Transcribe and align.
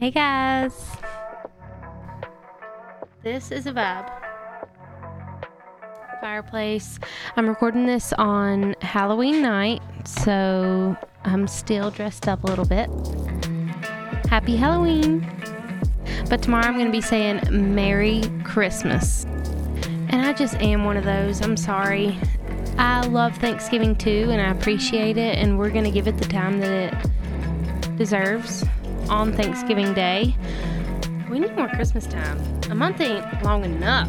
Hey 0.00 0.10
guys. 0.10 0.72
This 3.22 3.50
is 3.50 3.66
a 3.66 3.72
vibe. 3.72 4.10
Fireplace. 6.22 6.98
I'm 7.36 7.46
recording 7.46 7.84
this 7.84 8.14
on 8.14 8.76
Halloween 8.80 9.42
night, 9.42 9.82
so 10.06 10.96
I'm 11.24 11.46
still 11.46 11.90
dressed 11.90 12.28
up 12.28 12.44
a 12.44 12.46
little 12.46 12.64
bit. 12.64 12.88
Happy 14.30 14.56
Halloween. 14.56 15.20
But 16.30 16.40
tomorrow 16.40 16.64
I'm 16.64 16.76
going 16.76 16.86
to 16.86 16.92
be 16.92 17.02
saying 17.02 17.42
Merry 17.50 18.22
Christmas. 18.42 19.24
And 20.08 20.22
I 20.22 20.32
just 20.32 20.54
am 20.62 20.86
one 20.86 20.96
of 20.96 21.04
those. 21.04 21.42
I'm 21.42 21.58
sorry. 21.58 22.18
I 22.78 23.06
love 23.06 23.36
Thanksgiving 23.36 23.94
too, 23.96 24.28
and 24.30 24.40
I 24.40 24.50
appreciate 24.50 25.18
it, 25.18 25.36
and 25.36 25.58
we're 25.58 25.68
going 25.68 25.84
to 25.84 25.90
give 25.90 26.08
it 26.08 26.16
the 26.16 26.24
time 26.24 26.58
that 26.60 26.70
it 26.70 27.96
deserves 27.98 28.64
on 29.10 29.32
Thanksgiving 29.32 29.92
Day. 29.92 30.34
We 31.28 31.40
need 31.40 31.54
more 31.56 31.68
Christmas 31.68 32.06
time. 32.06 32.40
A 32.70 32.74
month 32.74 33.00
ain't 33.00 33.42
long 33.42 33.64
enough. 33.64 34.08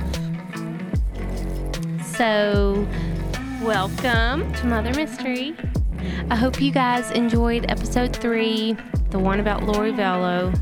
So, 2.15 2.87
welcome 3.61 4.53
to 4.53 4.65
Mother 4.67 4.93
Mystery. 4.93 5.55
I 6.29 6.35
hope 6.35 6.61
you 6.61 6.71
guys 6.71 7.11
enjoyed 7.11 7.69
episode 7.69 8.15
three, 8.15 8.77
the 9.09 9.19
one 9.19 9.39
about 9.39 9.63
Lori 9.63 9.91
Vallow. 9.91 10.57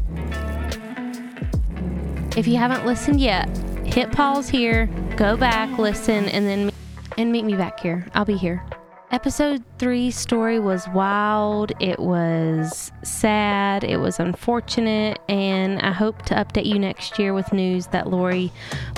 If 2.38 2.48
you 2.48 2.56
haven't 2.58 2.86
listened 2.86 3.20
yet, 3.20 3.50
hit 3.86 4.12
pause 4.12 4.50
here, 4.50 4.88
go 5.18 5.36
back, 5.36 5.78
listen, 5.78 6.30
and 6.30 6.48
then 6.48 6.72
and 7.18 7.32
meet 7.32 7.44
me 7.44 7.56
back 7.56 7.80
here. 7.82 8.08
I'll 8.14 8.26
be 8.26 8.38
here. 8.38 8.64
Episode 9.12 9.64
three 9.80 10.12
story 10.12 10.60
was 10.60 10.88
wild. 10.90 11.72
It 11.80 11.98
was 11.98 12.92
sad. 13.02 13.84
It 13.84 13.98
was 13.98 14.20
unfortunate. 14.20 15.18
And 15.28 15.80
I 15.82 15.92
hope 15.92 16.22
to 16.26 16.36
update 16.36 16.68
you 16.68 16.78
next 16.78 17.18
year 17.18 17.34
with 17.34 17.52
news 17.52 17.88
that 17.88 18.08
Lori 18.08 18.52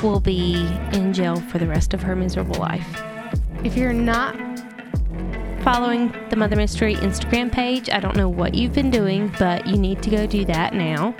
will 0.03 0.19
be 0.19 0.67
in 0.91 1.13
jail 1.13 1.37
for 1.37 1.59
the 1.59 1.67
rest 1.67 1.93
of 1.93 2.01
her 2.03 2.13
miserable 2.13 2.59
life. 2.59 3.01
If 3.63 3.77
you're 3.77 3.93
not 3.93 4.35
following 5.63 6.13
the 6.29 6.35
Mother 6.35 6.57
Mystery 6.57 6.95
Instagram 6.95 7.49
page, 7.49 7.89
I 7.89 8.01
don't 8.01 8.17
know 8.17 8.27
what 8.27 8.53
you've 8.53 8.73
been 8.73 8.91
doing, 8.91 9.33
but 9.39 9.65
you 9.65 9.77
need 9.77 10.03
to 10.03 10.09
go 10.09 10.27
do 10.27 10.43
that 10.43 10.73
now. 10.73 11.15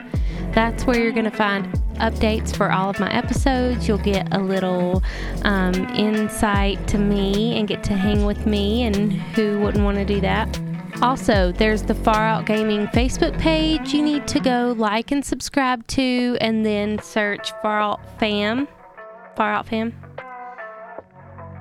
That's 0.52 0.86
where 0.86 1.02
you're 1.02 1.14
going 1.14 1.32
to 1.32 1.32
find 1.32 1.82
updates 2.02 2.56
for 2.56 2.72
all 2.72 2.90
of 2.90 3.00
my 3.00 3.12
episodes. 3.14 3.88
You'll 3.88 3.98
get 4.00 4.28
a 4.34 4.40
little 4.40 5.02
um, 5.44 5.74
insight 5.96 6.88
to 6.90 6.98
me 6.98 7.58
and 7.58 7.68
get 7.68 7.84
to 7.86 7.94
hang 7.94 8.26
with 8.26 8.46
me, 8.46 8.84
and 8.84 9.14
who 9.14 9.60
wouldn't 9.60 9.84
want 9.84 9.98
to 9.98 10.06
do 10.06 10.20
that? 10.22 10.60
Also, 11.02 11.52
there's 11.54 11.84
the 11.84 11.96
Far 11.96 12.28
Out 12.28 12.46
Gaming 12.46 12.88
Facebook 12.88 13.38
page 13.40 13.94
you 13.94 14.04
need 14.04 14.28
to 14.28 14.40
go 14.40 14.76
like 14.78 15.12
and 15.12 15.26
subscribe 15.26 15.88
to, 15.88 16.38
and 16.42 16.66
then 16.66 17.00
search 17.00 17.54
Far 17.62 17.80
Out 17.80 18.20
Fam. 18.20 18.68
Far 19.36 19.54
Out 19.54 19.68
Fam 19.68 19.94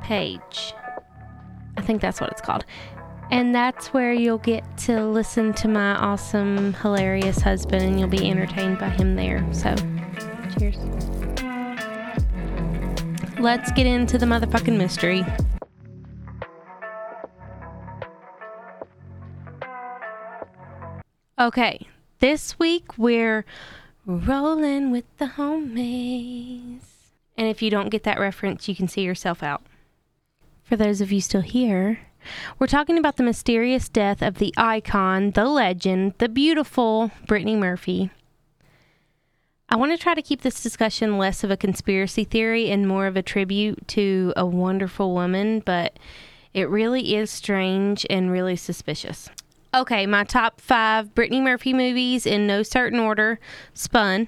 page. 0.03 0.75
I 1.77 1.83
think 1.83 2.03
that's 2.03 2.21
what 2.21 2.31
it's 2.31 2.41
called. 2.41 2.65
And 3.31 3.55
that's 3.55 3.95
where 3.95 4.13
you'll 4.13 4.39
get 4.39 4.65
to 4.79 5.07
listen 5.07 5.55
to 5.55 5.69
my 5.69 5.95
awesome, 5.95 6.75
hilarious 6.75 7.41
husband, 7.41 7.83
and 7.83 8.01
you'll 8.01 8.09
be 8.09 8.29
entertained 8.29 8.79
by 8.79 8.89
him 8.89 9.15
there. 9.15 9.47
So, 9.53 9.75
cheers. 10.59 10.77
Let's 13.39 13.73
get 13.73 13.87
into 13.87 14.19
the 14.19 14.27
motherfucking 14.27 14.77
mystery. 14.77 15.25
Okay, 21.39 21.87
this 22.19 22.59
week 22.59 22.99
we're 22.99 23.47
rolling 24.05 24.91
with 24.91 25.05
the 25.17 25.25
homies. 25.25 26.81
And 27.39 27.49
if 27.49 27.63
you 27.63 27.71
don't 27.71 27.89
get 27.89 28.03
that 28.03 28.21
reference, 28.21 28.69
you 28.69 28.75
can 28.75 28.89
see 28.89 29.01
yourself 29.01 29.43
out. 29.43 29.63
For 30.63 30.77
those 30.77 31.01
of 31.01 31.11
you 31.11 31.23
still 31.23 31.41
here, 31.41 32.01
we're 32.59 32.67
talking 32.67 32.99
about 32.99 33.17
the 33.17 33.23
mysterious 33.23 33.89
death 33.89 34.21
of 34.21 34.37
the 34.37 34.53
icon, 34.59 35.31
the 35.31 35.47
legend, 35.47 36.13
the 36.19 36.29
beautiful 36.29 37.11
Brittany 37.27 37.57
Murphy. 37.57 38.11
I 39.73 39.77
want 39.77 39.93
to 39.93 39.99
try 39.99 40.15
to 40.15 40.23
keep 40.23 40.41
this 40.41 40.65
discussion 40.65 41.17
less 41.17 41.45
of 41.45 41.53
a 41.53 41.57
conspiracy 41.57 42.25
theory 42.25 42.73
and 42.73 42.89
more 42.89 43.07
of 43.07 43.17
a 43.17 43.23
tribute 43.23 43.87
to 43.89 44.33
a 44.37 44.45
wonderful 44.45 45.15
woman, 45.15 45.61
but 45.61 45.97
it 46.53 46.69
really 46.69 47.15
is 47.15 47.31
strange 47.31 48.05
and 48.11 48.33
really 48.33 48.57
suspicious. 48.57 49.31
Okay, 49.73 50.07
my 50.07 50.25
top 50.25 50.61
five 50.61 51.15
Brittany 51.15 51.41
Murphy 51.41 51.73
movies 51.73 52.27
in 52.27 52.49
no 52.49 52.65
certain 52.65 52.99
order 52.99 53.39
Spun, 53.73 54.27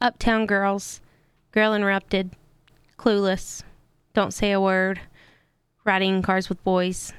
Uptown 0.00 0.46
Girls, 0.46 1.00
Girl 1.52 1.72
Interrupted, 1.72 2.32
Clueless, 2.98 3.62
Don't 4.14 4.34
Say 4.34 4.50
a 4.50 4.60
Word, 4.60 5.00
Riding 5.84 6.22
Cars 6.22 6.48
with 6.48 6.62
Boys. 6.64 7.12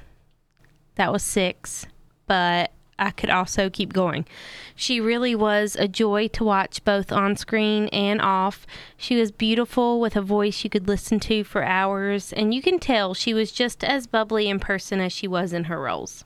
That 0.96 1.10
was 1.10 1.22
six, 1.22 1.86
but 2.26 2.72
I 2.98 3.10
could 3.10 3.30
also 3.30 3.70
keep 3.70 3.92
going. 3.92 4.26
She 4.74 5.00
really 5.00 5.34
was 5.34 5.76
a 5.76 5.88
joy 5.88 6.28
to 6.28 6.44
watch 6.44 6.84
both 6.84 7.12
on 7.12 7.36
screen 7.36 7.88
and 7.88 8.20
off. 8.20 8.66
She 8.96 9.16
was 9.16 9.30
beautiful 9.30 10.00
with 10.00 10.16
a 10.16 10.22
voice 10.22 10.64
you 10.64 10.70
could 10.70 10.88
listen 10.88 11.20
to 11.20 11.44
for 11.44 11.62
hours, 11.62 12.32
and 12.32 12.52
you 12.52 12.60
can 12.60 12.78
tell 12.78 13.14
she 13.14 13.34
was 13.34 13.52
just 13.52 13.84
as 13.84 14.06
bubbly 14.06 14.48
in 14.48 14.58
person 14.58 15.00
as 15.00 15.12
she 15.12 15.28
was 15.28 15.52
in 15.52 15.64
her 15.64 15.80
roles. 15.80 16.24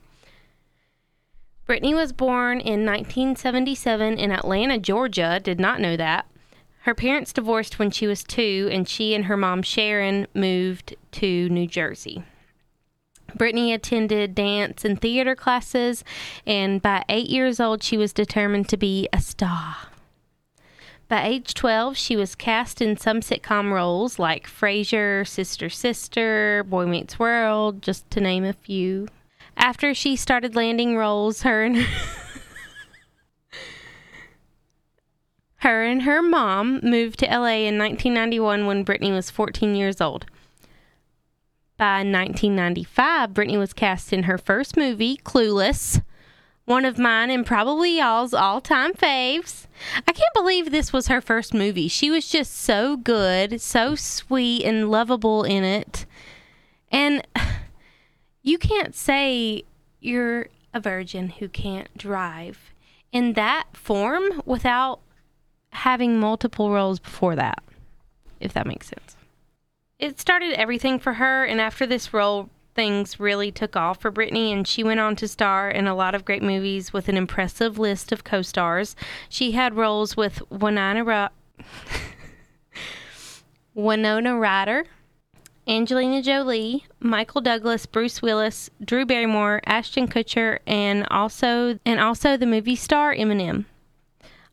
Brittany 1.65 1.93
was 1.93 2.11
born 2.11 2.59
in 2.59 2.85
1977 2.85 4.17
in 4.17 4.31
Atlanta, 4.31 4.77
Georgia. 4.77 5.39
Did 5.41 5.59
not 5.59 5.79
know 5.79 5.95
that. 5.95 6.25
Her 6.81 6.93
parents 6.93 7.31
divorced 7.31 7.79
when 7.79 7.91
she 7.91 8.07
was 8.07 8.25
two, 8.25 8.67
and 8.71 8.87
she 8.87 9.15
and 9.15 9.25
her 9.25 9.37
mom 9.37 9.61
Sharon 9.61 10.27
moved 10.33 10.95
to 11.13 11.47
New 11.47 11.65
Jersey. 11.65 12.23
Brittany 13.35 13.73
attended 13.73 14.35
dance 14.35 14.85
and 14.85 14.99
theater 14.99 15.35
classes, 15.35 16.03
and 16.45 16.81
by 16.81 17.03
eight 17.09 17.29
years 17.29 17.59
old, 17.59 17.83
she 17.83 17.97
was 17.97 18.13
determined 18.13 18.69
to 18.69 18.77
be 18.77 19.07
a 19.11 19.21
star. 19.21 19.75
By 21.07 21.25
age 21.27 21.53
12, 21.53 21.95
she 21.95 22.15
was 22.15 22.33
cast 22.33 22.81
in 22.81 22.97
some 22.97 23.19
sitcom 23.19 23.71
roles 23.71 24.17
like 24.17 24.47
Frasier, 24.47 25.27
Sister 25.27 25.69
Sister, 25.69 26.63
Boy 26.67 26.87
Meets 26.87 27.19
World, 27.19 27.81
just 27.81 28.09
to 28.11 28.21
name 28.21 28.43
a 28.43 28.53
few. 28.53 29.07
After 29.55 29.93
she 29.93 30.15
started 30.15 30.55
landing 30.55 30.97
roles, 30.97 31.43
her 31.43 31.63
and 31.63 31.77
her 35.57 35.83
and 35.83 36.01
her 36.01 36.21
mom 36.21 36.79
moved 36.81 37.19
to 37.19 37.27
LA 37.27 37.67
in 37.67 37.77
1991 37.77 38.65
when 38.65 38.83
Brittany 38.83 39.11
was 39.11 39.29
14 39.29 39.75
years 39.75 40.01
old. 40.01 40.25
By 41.83 41.97
1995, 41.97 43.33
Brittany 43.33 43.57
was 43.57 43.73
cast 43.73 44.13
in 44.13 44.23
her 44.23 44.37
first 44.37 44.77
movie, 44.77 45.17
Clueless, 45.17 46.01
one 46.63 46.85
of 46.85 46.97
mine 46.97 47.29
and 47.29 47.45
probably 47.45 47.97
y'all's 47.97 48.33
all 48.33 48.61
time 48.61 48.93
faves. 48.93 49.67
I 50.07 50.13
can't 50.13 50.33
believe 50.33 50.71
this 50.71 50.93
was 50.93 51.07
her 51.07 51.19
first 51.19 51.53
movie. 51.53 51.89
She 51.89 52.09
was 52.09 52.29
just 52.29 52.55
so 52.55 52.95
good, 52.95 53.59
so 53.59 53.95
sweet 53.95 54.63
and 54.63 54.89
lovable 54.89 55.43
in 55.43 55.65
it. 55.65 56.05
And 56.89 57.27
you 58.43 58.57
can't 58.57 58.95
say 58.95 59.63
you're 59.99 60.47
a 60.73 60.79
virgin 60.79 61.27
who 61.31 61.49
can't 61.49 61.89
drive 61.97 62.71
in 63.11 63.33
that 63.33 63.65
form 63.73 64.41
without 64.45 65.01
having 65.71 66.17
multiple 66.17 66.71
roles 66.71 66.99
before 66.99 67.35
that, 67.35 67.61
if 68.39 68.53
that 68.53 68.67
makes 68.67 68.87
sense. 68.87 69.12
It 70.03 70.19
started 70.19 70.51
everything 70.59 70.99
for 70.99 71.13
her, 71.13 71.45
and 71.45 71.61
after 71.61 71.85
this 71.85 72.13
role, 72.13 72.49
things 72.75 73.21
really 73.21 73.53
took 73.53 73.77
off 73.77 74.01
for 74.01 74.11
Brittany, 74.11 74.51
and 74.51 74.67
she 74.67 74.83
went 74.83 74.99
on 74.99 75.15
to 75.15 75.29
star 75.29 75.69
in 75.69 75.87
a 75.87 75.95
lot 75.95 76.13
of 76.13 76.25
great 76.25 76.43
movies 76.43 76.91
with 76.91 77.07
an 77.07 77.15
impressive 77.15 77.79
list 77.79 78.11
of 78.11 78.25
co 78.25 78.41
stars. 78.41 78.97
She 79.29 79.53
had 79.53 79.77
roles 79.77 80.17
with 80.17 80.41
Winona, 80.51 81.31
Winona 83.73 84.37
Ryder, 84.37 84.87
Angelina 85.69 86.21
Jolie, 86.21 86.85
Michael 86.99 87.39
Douglas, 87.39 87.85
Bruce 87.85 88.21
Willis, 88.21 88.69
Drew 88.83 89.05
Barrymore, 89.05 89.61
Ashton 89.65 90.09
Kutcher, 90.09 90.59
and 90.67 91.07
also 91.11 91.79
and 91.85 92.01
also 92.01 92.35
the 92.35 92.45
movie 92.45 92.75
star 92.75 93.15
Eminem. 93.15 93.63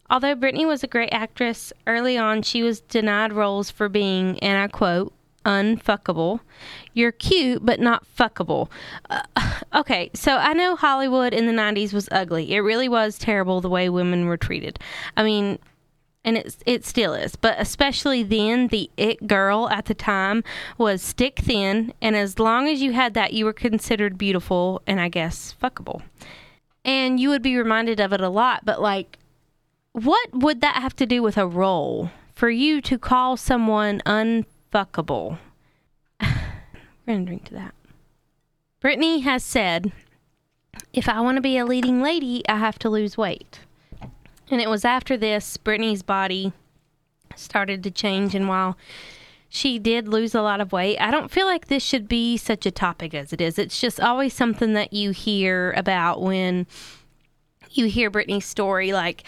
Although 0.09 0.37
Brittany 0.37 0.65
was 0.65 0.85
a 0.85 0.87
great 0.87 1.13
actress, 1.13 1.73
early 1.89 2.17
on 2.17 2.43
she 2.43 2.63
was 2.63 2.83
denied 2.83 3.33
roles 3.33 3.69
for 3.69 3.89
being, 3.89 4.39
and 4.39 4.57
I 4.57 4.69
quote, 4.69 5.13
unfuckable. 5.45 6.41
You're 6.95 7.13
cute, 7.13 7.65
but 7.65 7.81
not 7.81 8.05
fuckable. 8.17 8.69
Uh, 9.09 9.23
okay, 9.75 10.11
so 10.15 10.37
I 10.37 10.53
know 10.53 10.77
Hollywood 10.77 11.33
in 11.33 11.47
the 11.47 11.53
90s 11.53 11.93
was 11.93 12.09
ugly. 12.13 12.53
It 12.53 12.61
really 12.61 12.89
was 12.89 13.19
terrible 13.19 13.61
the 13.61 13.69
way 13.69 13.89
women 13.89 14.27
were 14.27 14.37
treated. 14.37 14.79
I 15.17 15.23
mean, 15.23 15.59
and 16.25 16.37
it, 16.37 16.57
it 16.67 16.85
still 16.85 17.15
is, 17.15 17.37
but 17.37 17.59
especially 17.59 18.23
then, 18.23 18.69
the 18.69 18.91
it 18.97 19.27
girl 19.27 19.71
at 19.71 19.87
the 19.87 19.95
time 19.95 20.45
was 20.77 21.01
stick 21.01 21.39
thin, 21.39 21.95
and 22.03 22.15
as 22.15 22.39
long 22.39 22.69
as 22.69 22.83
you 22.83 22.93
had 22.93 23.15
that, 23.15 23.33
you 23.33 23.47
were 23.47 23.55
considered 23.55 24.19
beautiful 24.19 24.83
and 24.87 25.01
I 25.01 25.09
guess 25.09 25.55
fuckable. 25.61 26.03
And 26.85 27.19
you 27.19 27.31
would 27.31 27.43
be 27.43 27.57
reminded 27.57 28.01
of 28.01 28.13
it 28.13 28.21
a 28.21 28.29
lot, 28.29 28.65
but 28.65 28.83
like, 28.83 29.19
what 29.93 30.29
would 30.33 30.61
that 30.61 30.77
have 30.77 30.95
to 30.97 31.07
do 31.07 31.23
with 31.23 31.39
a 31.39 31.47
role 31.47 32.11
for 32.35 32.51
you 32.51 32.81
to 32.83 32.99
call 32.99 33.37
someone 33.37 34.03
unfuckable? 34.05 34.47
We're 36.21 36.29
going 37.07 37.21
to 37.21 37.27
drink 37.27 37.45
to 37.47 37.55
that. 37.55 37.75
Brittany 38.81 39.21
has 39.21 39.45
said, 39.45 39.93
if 40.93 41.09
I 41.09 41.21
want 41.21 41.37
to 41.37 41.43
be 41.43 41.59
a 41.59 41.67
leading 41.67 42.01
lady, 42.03 42.43
I 42.49 42.57
have 42.57 42.79
to 42.81 42.91
lose 42.91 43.17
weight. 43.17 43.61
And 44.51 44.61
it 44.61 44.69
was 44.69 44.85
after 44.85 45.17
this, 45.17 45.57
Brittany's 45.57 46.03
body 46.03 46.53
started 47.37 47.83
to 47.85 47.91
change. 47.91 48.35
And 48.35 48.49
while 48.49 48.77
she 49.49 49.79
did 49.79 50.09
lose 50.09 50.35
a 50.35 50.43
lot 50.43 50.61
of 50.61 50.73
weight, 50.73 50.99
I 50.99 51.11
don't 51.11 51.31
feel 51.31 51.47
like 51.47 51.67
this 51.67 51.83
should 51.83 52.09
be 52.09 52.37
such 52.37 52.67
a 52.67 52.71
topic 52.71 53.15
as 53.15 53.33
it 53.33 53.41
is. 53.41 53.59
It's 53.59 53.81
just 53.81 54.01
always 54.01 54.33
something 54.33 54.73
that 54.75 54.93
you 54.93 55.11
hear 55.11 55.73
about 55.77 56.23
when 56.23 56.67
you 57.71 57.87
hear 57.87 58.11
Brittany's 58.11 58.47
story. 58.47 58.93
Like, 58.93 59.25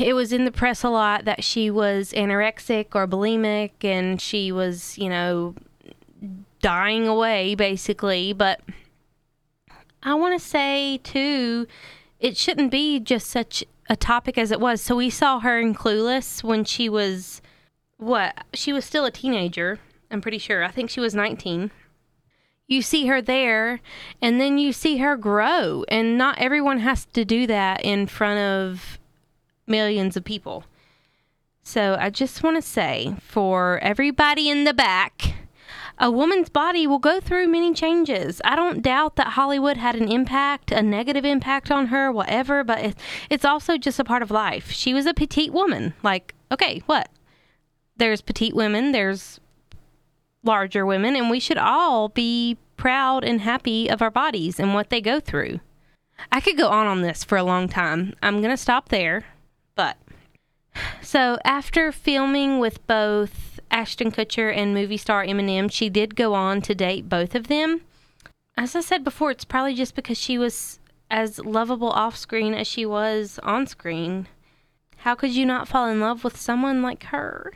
it 0.00 0.14
was 0.14 0.32
in 0.32 0.44
the 0.44 0.52
press 0.52 0.82
a 0.82 0.88
lot 0.88 1.24
that 1.24 1.44
she 1.44 1.70
was 1.70 2.12
anorexic 2.12 2.94
or 2.94 3.06
bulimic 3.06 3.72
and 3.82 4.20
she 4.20 4.52
was, 4.52 4.96
you 4.98 5.08
know, 5.08 5.54
dying 6.60 7.06
away 7.06 7.54
basically. 7.54 8.32
But 8.32 8.60
I 10.02 10.14
want 10.14 10.40
to 10.40 10.46
say, 10.46 10.98
too, 10.98 11.66
it 12.18 12.36
shouldn't 12.36 12.70
be 12.70 13.00
just 13.00 13.28
such 13.28 13.64
a 13.88 13.96
topic 13.96 14.38
as 14.38 14.50
it 14.50 14.60
was. 14.60 14.80
So 14.80 14.96
we 14.96 15.10
saw 15.10 15.40
her 15.40 15.58
in 15.58 15.74
Clueless 15.74 16.42
when 16.42 16.64
she 16.64 16.88
was, 16.88 17.42
what? 17.96 18.44
She 18.54 18.72
was 18.72 18.84
still 18.84 19.04
a 19.04 19.10
teenager, 19.10 19.78
I'm 20.10 20.20
pretty 20.20 20.38
sure. 20.38 20.64
I 20.64 20.68
think 20.68 20.90
she 20.90 21.00
was 21.00 21.14
19. 21.14 21.70
You 22.66 22.82
see 22.82 23.06
her 23.06 23.20
there, 23.20 23.80
and 24.22 24.40
then 24.40 24.56
you 24.56 24.72
see 24.72 24.98
her 24.98 25.16
grow. 25.16 25.84
And 25.88 26.16
not 26.16 26.38
everyone 26.38 26.78
has 26.78 27.04
to 27.06 27.24
do 27.24 27.48
that 27.48 27.84
in 27.84 28.06
front 28.06 28.38
of 28.38 28.99
millions 29.66 30.16
of 30.16 30.24
people. 30.24 30.64
So 31.62 31.96
I 31.98 32.10
just 32.10 32.42
want 32.42 32.56
to 32.56 32.62
say 32.62 33.14
for 33.20 33.78
everybody 33.80 34.48
in 34.48 34.64
the 34.64 34.74
back, 34.74 35.34
a 35.98 36.10
woman's 36.10 36.48
body 36.48 36.86
will 36.86 36.98
go 36.98 37.20
through 37.20 37.46
many 37.48 37.74
changes. 37.74 38.40
I 38.44 38.56
don't 38.56 38.82
doubt 38.82 39.16
that 39.16 39.28
Hollywood 39.28 39.76
had 39.76 39.94
an 39.94 40.10
impact, 40.10 40.72
a 40.72 40.82
negative 40.82 41.26
impact 41.26 41.70
on 41.70 41.88
her, 41.88 42.10
whatever, 42.10 42.64
but 42.64 42.94
it's 43.28 43.44
also 43.44 43.76
just 43.76 44.00
a 44.00 44.04
part 44.04 44.22
of 44.22 44.30
life. 44.30 44.70
She 44.70 44.94
was 44.94 45.04
a 45.04 45.12
petite 45.12 45.52
woman. 45.52 45.92
Like, 46.02 46.34
okay, 46.50 46.82
what? 46.86 47.10
There's 47.98 48.22
petite 48.22 48.56
women, 48.56 48.92
there's 48.92 49.40
larger 50.42 50.86
women, 50.86 51.14
and 51.14 51.28
we 51.28 51.38
should 51.38 51.58
all 51.58 52.08
be 52.08 52.56
proud 52.78 53.22
and 53.22 53.42
happy 53.42 53.88
of 53.88 54.00
our 54.00 54.10
bodies 54.10 54.58
and 54.58 54.72
what 54.72 54.88
they 54.88 55.02
go 55.02 55.20
through. 55.20 55.60
I 56.32 56.40
could 56.40 56.56
go 56.56 56.68
on 56.68 56.86
on 56.86 57.02
this 57.02 57.24
for 57.24 57.36
a 57.36 57.42
long 57.42 57.68
time. 57.68 58.14
I'm 58.22 58.40
going 58.40 58.50
to 58.50 58.56
stop 58.56 58.88
there, 58.88 59.26
so 61.02 61.38
after 61.44 61.92
filming 61.92 62.58
with 62.58 62.86
both 62.86 63.60
Ashton 63.70 64.10
Kutcher 64.10 64.54
and 64.54 64.74
movie 64.74 64.96
star 64.96 65.24
Eminem, 65.24 65.70
she 65.70 65.88
did 65.88 66.16
go 66.16 66.34
on 66.34 66.60
to 66.62 66.74
date 66.74 67.08
both 67.08 67.34
of 67.34 67.48
them. 67.48 67.82
As 68.56 68.76
I 68.76 68.80
said 68.80 69.04
before, 69.04 69.30
it's 69.30 69.44
probably 69.44 69.74
just 69.74 69.94
because 69.94 70.18
she 70.18 70.38
was 70.38 70.78
as 71.10 71.38
lovable 71.38 71.90
off 71.90 72.16
screen 72.16 72.54
as 72.54 72.66
she 72.66 72.84
was 72.84 73.38
on 73.42 73.66
screen. 73.66 74.28
How 74.98 75.14
could 75.14 75.30
you 75.30 75.46
not 75.46 75.66
fall 75.66 75.88
in 75.88 76.00
love 76.00 76.24
with 76.24 76.36
someone 76.36 76.82
like 76.82 77.04
her? 77.04 77.52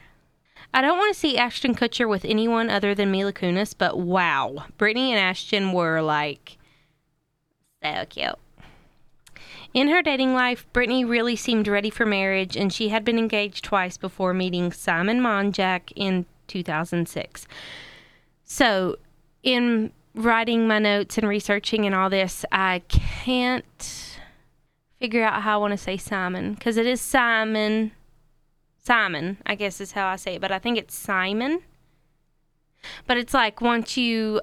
I 0.72 0.80
don't 0.80 0.98
want 0.98 1.14
to 1.14 1.20
see 1.20 1.38
Ashton 1.38 1.74
Kutcher 1.74 2.08
with 2.08 2.24
anyone 2.24 2.68
other 2.68 2.94
than 2.94 3.12
Mila 3.12 3.32
Kunis, 3.32 3.74
but 3.76 3.98
wow, 3.98 4.64
Brittany 4.76 5.12
and 5.12 5.20
Ashton 5.20 5.72
were 5.72 6.00
like 6.00 6.58
so 7.82 8.06
cute. 8.08 8.38
In 9.74 9.88
her 9.88 10.02
dating 10.02 10.34
life, 10.34 10.64
Brittany 10.72 11.04
really 11.04 11.34
seemed 11.34 11.66
ready 11.66 11.90
for 11.90 12.06
marriage, 12.06 12.56
and 12.56 12.72
she 12.72 12.90
had 12.90 13.04
been 13.04 13.18
engaged 13.18 13.64
twice 13.64 13.96
before 13.96 14.32
meeting 14.32 14.72
Simon 14.72 15.20
Monjack 15.20 15.92
in 15.96 16.26
2006. 16.46 17.48
So, 18.44 18.96
in 19.42 19.92
writing 20.14 20.68
my 20.68 20.78
notes 20.78 21.18
and 21.18 21.26
researching 21.26 21.86
and 21.86 21.94
all 21.94 22.08
this, 22.08 22.44
I 22.52 22.82
can't 22.88 24.20
figure 25.00 25.24
out 25.24 25.42
how 25.42 25.58
I 25.58 25.60
want 25.60 25.72
to 25.72 25.76
say 25.76 25.96
Simon 25.96 26.54
because 26.54 26.76
it 26.76 26.86
is 26.86 27.00
Simon. 27.00 27.90
Simon, 28.78 29.38
I 29.44 29.56
guess 29.56 29.80
is 29.80 29.92
how 29.92 30.06
I 30.06 30.16
say 30.16 30.36
it, 30.36 30.40
but 30.40 30.52
I 30.52 30.60
think 30.60 30.78
it's 30.78 30.94
Simon. 30.94 31.60
But 33.08 33.16
it's 33.16 33.34
like 33.34 33.60
once 33.60 33.96
you 33.96 34.40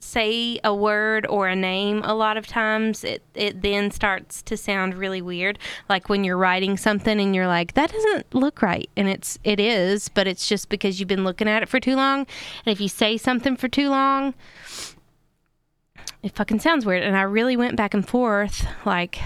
say 0.00 0.60
a 0.62 0.74
word 0.74 1.26
or 1.26 1.48
a 1.48 1.56
name 1.56 2.02
a 2.04 2.14
lot 2.14 2.36
of 2.36 2.46
times 2.46 3.02
it 3.02 3.22
it 3.34 3.62
then 3.62 3.90
starts 3.90 4.42
to 4.42 4.56
sound 4.56 4.94
really 4.94 5.20
weird. 5.20 5.58
Like 5.88 6.08
when 6.08 6.22
you're 6.24 6.36
writing 6.36 6.76
something 6.76 7.20
and 7.20 7.34
you're 7.34 7.48
like 7.48 7.74
that 7.74 7.90
doesn't 7.90 8.32
look 8.34 8.62
right. 8.62 8.88
And 8.96 9.08
it's 9.08 9.38
it 9.42 9.58
is 9.58 10.08
but 10.08 10.28
it's 10.28 10.48
just 10.48 10.68
because 10.68 11.00
you've 11.00 11.08
been 11.08 11.24
looking 11.24 11.48
at 11.48 11.62
it 11.62 11.68
for 11.68 11.80
too 11.80 11.96
long. 11.96 12.20
And 12.64 12.72
if 12.72 12.80
you 12.80 12.88
say 12.88 13.16
something 13.16 13.56
for 13.56 13.68
too 13.68 13.90
long 13.90 14.34
it 16.22 16.34
fucking 16.34 16.60
sounds 16.60 16.86
weird. 16.86 17.02
And 17.02 17.16
I 17.16 17.22
really 17.22 17.56
went 17.56 17.76
back 17.76 17.92
and 17.92 18.06
forth 18.06 18.66
like 18.84 19.18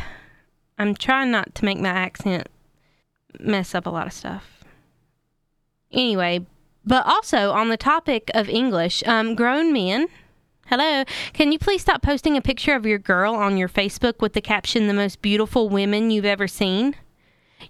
I'm 0.78 0.94
trying 0.94 1.30
not 1.30 1.54
to 1.56 1.64
make 1.66 1.78
my 1.78 1.90
accent 1.90 2.48
mess 3.38 3.74
up 3.74 3.86
a 3.86 3.90
lot 3.90 4.06
of 4.06 4.12
stuff. 4.12 4.64
Anyway 5.92 6.46
but 6.84 7.06
also 7.06 7.52
on 7.52 7.68
the 7.68 7.76
topic 7.76 8.30
of 8.34 8.48
English 8.48 9.04
um, 9.06 9.34
grown 9.34 9.72
men 9.72 10.08
Hello. 10.72 11.04
Can 11.34 11.52
you 11.52 11.58
please 11.58 11.82
stop 11.82 12.00
posting 12.00 12.34
a 12.34 12.40
picture 12.40 12.74
of 12.74 12.86
your 12.86 12.96
girl 12.96 13.34
on 13.34 13.58
your 13.58 13.68
Facebook 13.68 14.22
with 14.22 14.32
the 14.32 14.40
caption, 14.40 14.86
The 14.86 14.94
most 14.94 15.20
beautiful 15.20 15.68
women 15.68 16.10
you've 16.10 16.24
ever 16.24 16.48
seen? 16.48 16.96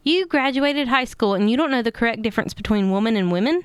You 0.04 0.24
graduated 0.24 0.86
high 0.86 1.06
school 1.06 1.34
and 1.34 1.50
you 1.50 1.56
don't 1.56 1.72
know 1.72 1.82
the 1.82 1.90
correct 1.90 2.22
difference 2.22 2.54
between 2.54 2.92
woman 2.92 3.16
and 3.16 3.32
women? 3.32 3.64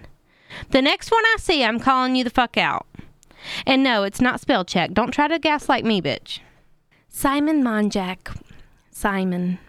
The 0.72 0.82
next 0.82 1.12
one 1.12 1.24
I 1.24 1.36
see, 1.38 1.64
I'm 1.64 1.80
calling 1.80 2.16
you 2.16 2.24
the 2.24 2.32
fuck 2.32 2.58
out. 2.58 2.88
And 3.68 3.84
no, 3.84 4.02
it's 4.02 4.20
not 4.20 4.42
spell 4.42 4.66
check. 4.66 4.94
Don't 4.94 5.12
try 5.12 5.28
to 5.28 5.38
gaslight 5.38 5.86
me, 5.86 6.02
bitch. 6.02 6.40
Simon 7.08 7.64
Monjack. 7.64 8.42
Simon. 8.90 9.60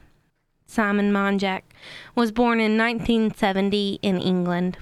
Simon 0.66 1.12
Monjack 1.12 1.60
was 2.14 2.32
born 2.32 2.58
in 2.58 2.78
1970 2.78 3.98
in 4.00 4.18
England. 4.18 4.78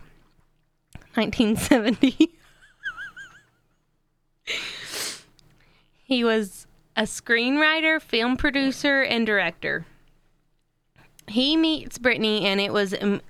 1970. 1.14 2.30
He 6.08 6.22
was 6.22 6.68
a 6.94 7.02
screenwriter, 7.02 8.00
film 8.00 8.36
producer, 8.36 9.02
and 9.02 9.26
director. 9.26 9.84
He 11.26 11.56
meets 11.56 11.98
Brittany, 11.98 12.46
and 12.46 12.60
it 12.60 12.72
was 12.72 12.92
Im- 12.92 13.22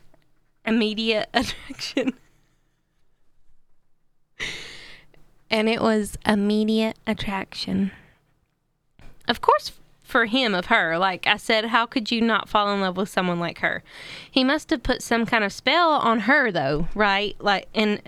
immediate 0.67 1.31
attraction. 1.35 2.13
and 5.51 5.71
it 5.71 5.81
was 5.81 6.19
immediate 6.27 6.99
attraction. 7.07 7.93
Of 9.27 9.41
course, 9.41 9.73
for 10.07 10.27
him 10.27 10.55
of 10.55 10.67
her. 10.67 10.97
Like 10.99 11.27
I 11.27 11.37
said, 11.37 11.67
how 11.67 11.85
could 11.85 12.11
you 12.11 12.21
not 12.21 12.49
fall 12.49 12.73
in 12.73 12.81
love 12.81 12.97
with 12.97 13.09
someone 13.09 13.41
like 13.41 13.59
her? 13.59 13.83
He 14.31 14.45
must 14.45 14.71
have 14.71 14.83
put 14.83 15.03
some 15.03 15.27
kind 15.27 15.43
of 15.43 15.53
spell 15.53 15.91
on 15.91 16.21
her 16.21 16.53
though, 16.53 16.89
right? 16.95 17.37
Like 17.41 17.69
and 17.75 18.01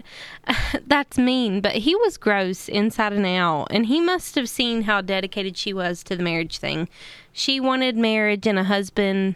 that's 0.86 1.18
mean, 1.18 1.60
but 1.60 1.76
he 1.76 1.94
was 1.96 2.16
gross 2.16 2.68
inside 2.68 3.12
and 3.12 3.26
out 3.26 3.66
and 3.70 3.86
he 3.86 4.00
must 4.00 4.36
have 4.36 4.48
seen 4.48 4.82
how 4.82 5.00
dedicated 5.00 5.56
she 5.56 5.72
was 5.72 6.02
to 6.04 6.16
the 6.16 6.22
marriage 6.22 6.58
thing. 6.58 6.88
She 7.32 7.58
wanted 7.58 7.96
marriage 7.96 8.46
and 8.46 8.58
a 8.58 8.64
husband 8.64 9.34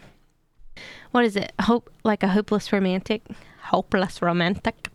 what 1.11 1.25
is 1.25 1.35
it? 1.35 1.51
Hope 1.61 1.91
like 2.03 2.23
a 2.23 2.29
hopeless 2.29 2.73
romantic? 2.73 3.21
Hopeless 3.65 4.21
romantic. 4.21 4.89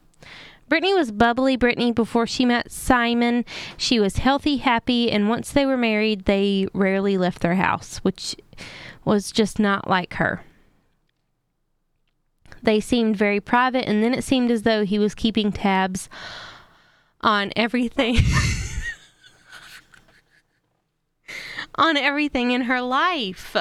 Brittany 0.68 0.94
was 0.94 1.10
bubbly 1.10 1.56
Brittany 1.56 1.92
before 1.92 2.26
she 2.26 2.44
met 2.44 2.70
Simon. 2.70 3.44
She 3.76 3.98
was 3.98 4.18
healthy, 4.18 4.58
happy, 4.58 5.10
and 5.10 5.28
once 5.28 5.50
they 5.50 5.64
were 5.64 5.76
married, 5.76 6.24
they 6.26 6.66
rarely 6.74 7.16
left 7.16 7.40
their 7.40 7.54
house, 7.54 7.98
which 7.98 8.36
was 9.04 9.32
just 9.32 9.58
not 9.58 9.88
like 9.88 10.14
her. 10.14 10.42
They 12.62 12.80
seemed 12.80 13.16
very 13.16 13.40
private, 13.40 13.88
and 13.88 14.02
then 14.02 14.12
it 14.12 14.24
seemed 14.24 14.50
as 14.50 14.62
though 14.62 14.84
he 14.84 14.98
was 14.98 15.14
keeping 15.14 15.52
tabs 15.52 16.08
on 17.20 17.52
everything. 17.56 18.18
on 21.76 21.96
everything 21.96 22.50
in 22.50 22.62
her 22.62 22.80
life. 22.80 23.56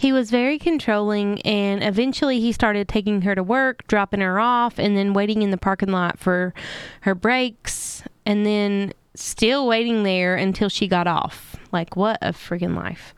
He 0.00 0.12
was 0.12 0.30
very 0.30 0.58
controlling, 0.58 1.42
and 1.42 1.84
eventually 1.84 2.40
he 2.40 2.52
started 2.52 2.88
taking 2.88 3.20
her 3.20 3.34
to 3.34 3.42
work, 3.42 3.86
dropping 3.86 4.20
her 4.20 4.40
off, 4.40 4.78
and 4.78 4.96
then 4.96 5.12
waiting 5.12 5.42
in 5.42 5.50
the 5.50 5.58
parking 5.58 5.90
lot 5.92 6.18
for 6.18 6.54
her 7.02 7.14
breaks, 7.14 8.02
and 8.24 8.46
then 8.46 8.94
still 9.14 9.66
waiting 9.66 10.02
there 10.02 10.36
until 10.36 10.70
she 10.70 10.88
got 10.88 11.06
off. 11.06 11.54
Like, 11.70 11.96
what 11.96 12.16
a 12.22 12.32
freaking 12.32 12.74
life. 12.74 13.14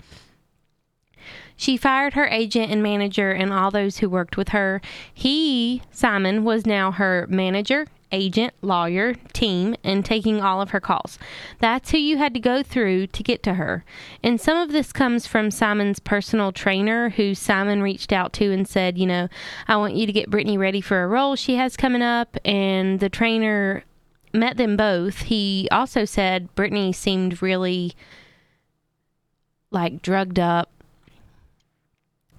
She 1.54 1.76
fired 1.76 2.14
her 2.14 2.26
agent 2.26 2.72
and 2.72 2.82
manager 2.82 3.30
and 3.30 3.52
all 3.52 3.70
those 3.70 3.98
who 3.98 4.10
worked 4.10 4.36
with 4.36 4.48
her. 4.48 4.80
He, 5.14 5.82
Simon, 5.92 6.42
was 6.42 6.66
now 6.66 6.90
her 6.90 7.28
manager 7.30 7.86
agent, 8.12 8.54
lawyer, 8.62 9.14
team, 9.32 9.74
and 9.82 10.04
taking 10.04 10.40
all 10.40 10.60
of 10.60 10.70
her 10.70 10.80
calls. 10.80 11.18
That's 11.58 11.90
who 11.90 11.98
you 11.98 12.18
had 12.18 12.34
to 12.34 12.40
go 12.40 12.62
through 12.62 13.08
to 13.08 13.22
get 13.22 13.42
to 13.44 13.54
her. 13.54 13.84
And 14.22 14.40
some 14.40 14.58
of 14.58 14.70
this 14.70 14.92
comes 14.92 15.26
from 15.26 15.50
Simon's 15.50 15.98
personal 15.98 16.52
trainer, 16.52 17.10
who 17.10 17.34
Simon 17.34 17.82
reached 17.82 18.12
out 18.12 18.32
to 18.34 18.52
and 18.52 18.68
said, 18.68 18.98
You 18.98 19.06
know, 19.06 19.28
I 19.66 19.76
want 19.76 19.94
you 19.94 20.06
to 20.06 20.12
get 20.12 20.30
Brittany 20.30 20.58
ready 20.58 20.80
for 20.80 21.02
a 21.02 21.08
role 21.08 21.34
she 21.36 21.56
has 21.56 21.76
coming 21.76 22.02
up. 22.02 22.36
And 22.44 23.00
the 23.00 23.08
trainer 23.08 23.84
met 24.32 24.56
them 24.56 24.76
both. 24.76 25.18
He 25.22 25.68
also 25.70 26.04
said 26.04 26.54
Brittany 26.54 26.92
seemed 26.92 27.42
really 27.42 27.92
like 29.70 30.02
drugged 30.02 30.38
up, 30.38 30.70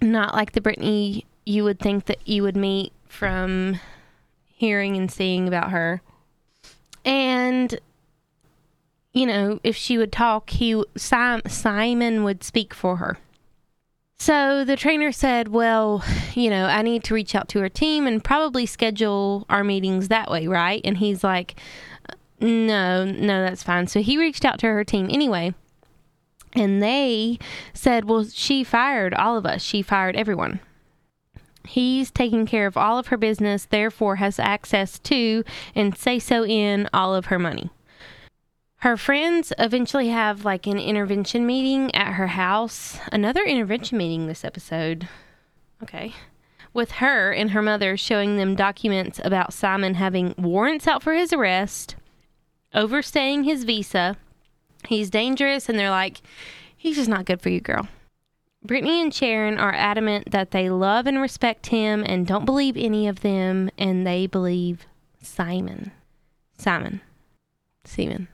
not 0.02 0.34
like 0.36 0.52
the 0.52 0.62
Brittany 0.62 1.26
you 1.46 1.64
would 1.64 1.80
think 1.80 2.06
that 2.06 2.26
you 2.28 2.44
would 2.44 2.56
meet 2.56 2.94
from 3.08 3.80
hearing 4.64 4.96
and 4.96 5.12
seeing 5.12 5.46
about 5.46 5.72
her. 5.72 6.02
And 7.04 7.78
you 9.12 9.26
know, 9.26 9.60
if 9.62 9.76
she 9.76 9.98
would 9.98 10.12
talk, 10.12 10.50
he 10.52 10.82
Simon 10.96 12.24
would 12.24 12.44
speak 12.44 12.74
for 12.74 12.96
her. 12.96 13.18
So 14.18 14.64
the 14.64 14.78
trainer 14.78 15.12
said, 15.12 15.50
"Well, 15.50 16.02
you 16.34 16.50
know, 16.50 16.66
I 16.66 16.82
need 16.82 17.04
to 17.04 17.14
reach 17.14 17.36
out 17.36 17.50
to 17.50 17.60
her 17.60 17.68
team 17.68 18.08
and 18.08 18.24
probably 18.24 18.66
schedule 18.66 19.46
our 19.50 19.66
meetings 19.66 20.08
that 20.08 20.32
way, 20.32 20.48
right?" 20.48 20.82
And 20.86 20.98
he's 20.98 21.26
like, 21.26 21.56
"No, 22.40 23.04
no, 23.04 23.44
that's 23.44 23.64
fine." 23.64 23.88
So 23.88 24.02
he 24.02 24.18
reached 24.18 24.46
out 24.46 24.60
to 24.60 24.68
her 24.68 24.86
team 24.86 25.10
anyway. 25.12 25.54
And 26.54 26.82
they 26.82 27.38
said, 27.74 28.06
"Well, 28.06 28.24
she 28.24 28.64
fired 28.64 29.14
all 29.14 29.38
of 29.38 29.46
us. 29.46 29.62
She 29.62 29.82
fired 29.82 30.16
everyone." 30.16 30.62
He's 31.66 32.12
taking 32.12 32.46
care 32.46 32.68
of 32.68 32.78
all 32.78 32.98
of 32.98 33.08
her 33.08 33.18
business, 33.18 33.66
therefore 33.66 34.18
has 34.18 34.40
access 34.40 35.00
to 35.00 35.44
and 35.74 35.98
say 35.98 36.20
so 36.20 36.46
in 36.46 36.90
all 36.94 37.16
of 37.16 37.28
her 37.28 37.40
money. 37.40 37.70
Her 38.78 38.98
friends 38.98 39.54
eventually 39.58 40.10
have 40.10 40.44
like 40.44 40.68
an 40.68 40.78
intervention 40.78 41.46
meeting 41.46 41.96
at 41.96 42.16
her 42.16 42.28
house. 42.28 43.00
Another 43.14 43.44
intervention 43.44 43.98
meeting 43.98 44.28
this 44.28 44.44
episode. 44.44 45.08
Okay. 45.82 46.14
With 46.74 46.92
her 46.94 47.32
and 47.32 47.52
her 47.52 47.62
mother 47.62 47.96
showing 47.96 48.36
them 48.36 48.56
documents 48.56 49.22
about 49.24 49.54
Simon 49.54 49.94
having 49.94 50.36
warrants 50.38 50.86
out 50.86 51.02
for 51.02 51.14
his 51.14 51.32
arrest, 51.32 51.96
overstaying 52.74 53.46
his 53.46 53.64
visa. 53.64 54.18
He's 54.88 55.10
dangerous, 55.10 55.70
and 55.70 55.80
they're 55.80 55.90
like, 55.90 56.22
he's 56.76 56.98
just 56.98 57.08
not 57.08 57.24
good 57.26 57.42
for 57.42 57.50
you, 57.50 57.62
girl. 57.62 57.88
Brittany 58.64 59.02
and 59.02 59.14
Sharon 59.14 59.58
are 59.58 59.74
adamant 59.74 60.32
that 60.32 60.52
they 60.52 60.70
love 60.70 61.06
and 61.06 61.20
respect 61.20 61.68
him 61.68 62.04
and 62.06 62.26
don't 62.26 62.46
believe 62.46 62.78
any 62.78 63.08
of 63.08 63.20
them, 63.22 63.70
and 63.78 64.08
they 64.08 64.26
believe 64.26 64.86
Simon. 65.22 65.92
Simon. 66.58 67.02
Simon. 67.84 68.30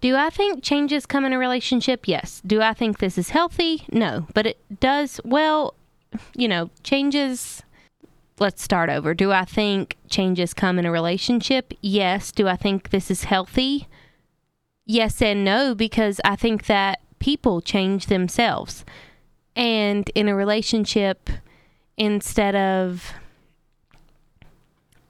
Do 0.00 0.16
I 0.16 0.30
think 0.30 0.62
changes 0.62 1.06
come 1.06 1.24
in 1.24 1.32
a 1.32 1.38
relationship? 1.38 2.06
Yes. 2.06 2.40
Do 2.46 2.62
I 2.62 2.72
think 2.72 2.98
this 2.98 3.18
is 3.18 3.30
healthy? 3.30 3.84
No. 3.92 4.26
But 4.32 4.46
it 4.46 4.80
does, 4.80 5.20
well, 5.24 5.74
you 6.34 6.48
know, 6.48 6.70
changes. 6.82 7.62
Let's 8.38 8.62
start 8.62 8.88
over. 8.88 9.12
Do 9.14 9.32
I 9.32 9.44
think 9.44 9.96
changes 10.08 10.54
come 10.54 10.78
in 10.78 10.86
a 10.86 10.92
relationship? 10.92 11.74
Yes. 11.82 12.30
Do 12.30 12.46
I 12.46 12.56
think 12.56 12.90
this 12.90 13.10
is 13.10 13.24
healthy? 13.24 13.88
Yes 14.86 15.20
and 15.20 15.44
no, 15.44 15.74
because 15.74 16.20
I 16.24 16.36
think 16.36 16.66
that 16.66 17.00
people 17.18 17.60
change 17.60 18.06
themselves. 18.06 18.84
And 19.56 20.08
in 20.14 20.28
a 20.28 20.34
relationship, 20.34 21.30
instead 21.96 22.54
of 22.54 23.12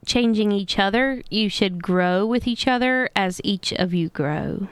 changing 0.05 0.51
each 0.51 0.79
other, 0.79 1.21
you 1.29 1.49
should 1.49 1.83
grow 1.83 2.25
with 2.25 2.47
each 2.47 2.67
other 2.67 3.09
as 3.15 3.39
each 3.43 3.71
of 3.73 3.93
you 3.93 4.09
grow. 4.09 4.67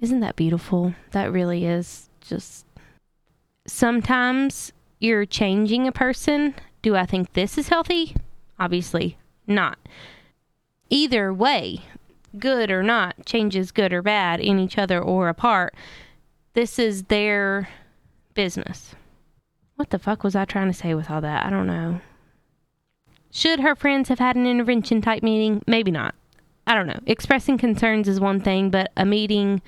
Isn't 0.00 0.20
that 0.20 0.36
beautiful? 0.36 0.94
That 1.12 1.32
really 1.32 1.64
is 1.64 2.08
just. 2.20 2.66
Sometimes 3.66 4.72
you're 4.98 5.26
changing 5.26 5.86
a 5.86 5.92
person. 5.92 6.54
Do 6.82 6.96
I 6.96 7.06
think 7.06 7.32
this 7.32 7.58
is 7.58 7.68
healthy? 7.68 8.16
Obviously 8.58 9.16
not. 9.46 9.78
Either 10.90 11.32
way, 11.32 11.82
good 12.38 12.70
or 12.70 12.82
not, 12.82 13.26
changes 13.26 13.70
good 13.70 13.92
or 13.92 14.02
bad 14.02 14.40
in 14.40 14.58
each 14.58 14.78
other 14.78 15.00
or 15.00 15.28
apart 15.28 15.74
this 16.58 16.76
is 16.76 17.04
their 17.04 17.68
business. 18.34 18.96
What 19.76 19.90
the 19.90 19.98
fuck 20.00 20.24
was 20.24 20.34
I 20.34 20.44
trying 20.44 20.66
to 20.66 20.76
say 20.76 20.92
with 20.92 21.08
all 21.08 21.20
that? 21.20 21.46
I 21.46 21.50
don't 21.50 21.68
know. 21.68 22.00
Should 23.30 23.60
her 23.60 23.76
friends 23.76 24.08
have 24.08 24.18
had 24.18 24.34
an 24.34 24.44
intervention 24.44 25.00
type 25.00 25.22
meeting? 25.22 25.62
Maybe 25.68 25.92
not. 25.92 26.16
I 26.66 26.74
don't 26.74 26.88
know. 26.88 26.98
Expressing 27.06 27.58
concerns 27.58 28.08
is 28.08 28.18
one 28.18 28.40
thing, 28.40 28.70
but 28.70 28.90
a 28.96 29.04
meeting 29.04 29.62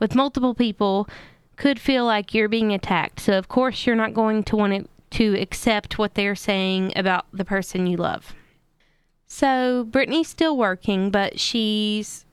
with 0.00 0.16
multiple 0.16 0.56
people 0.56 1.08
could 1.54 1.78
feel 1.78 2.04
like 2.04 2.34
you're 2.34 2.48
being 2.48 2.72
attacked. 2.72 3.20
So, 3.20 3.38
of 3.38 3.46
course, 3.46 3.86
you're 3.86 3.94
not 3.94 4.12
going 4.12 4.42
to 4.42 4.56
want 4.56 4.90
to 5.10 5.40
accept 5.40 6.00
what 6.00 6.16
they're 6.16 6.34
saying 6.34 6.94
about 6.96 7.26
the 7.32 7.44
person 7.44 7.86
you 7.86 7.96
love. 7.96 8.34
So, 9.28 9.84
Brittany's 9.84 10.30
still 10.30 10.56
working, 10.56 11.12
but 11.12 11.38
she's 11.38 12.23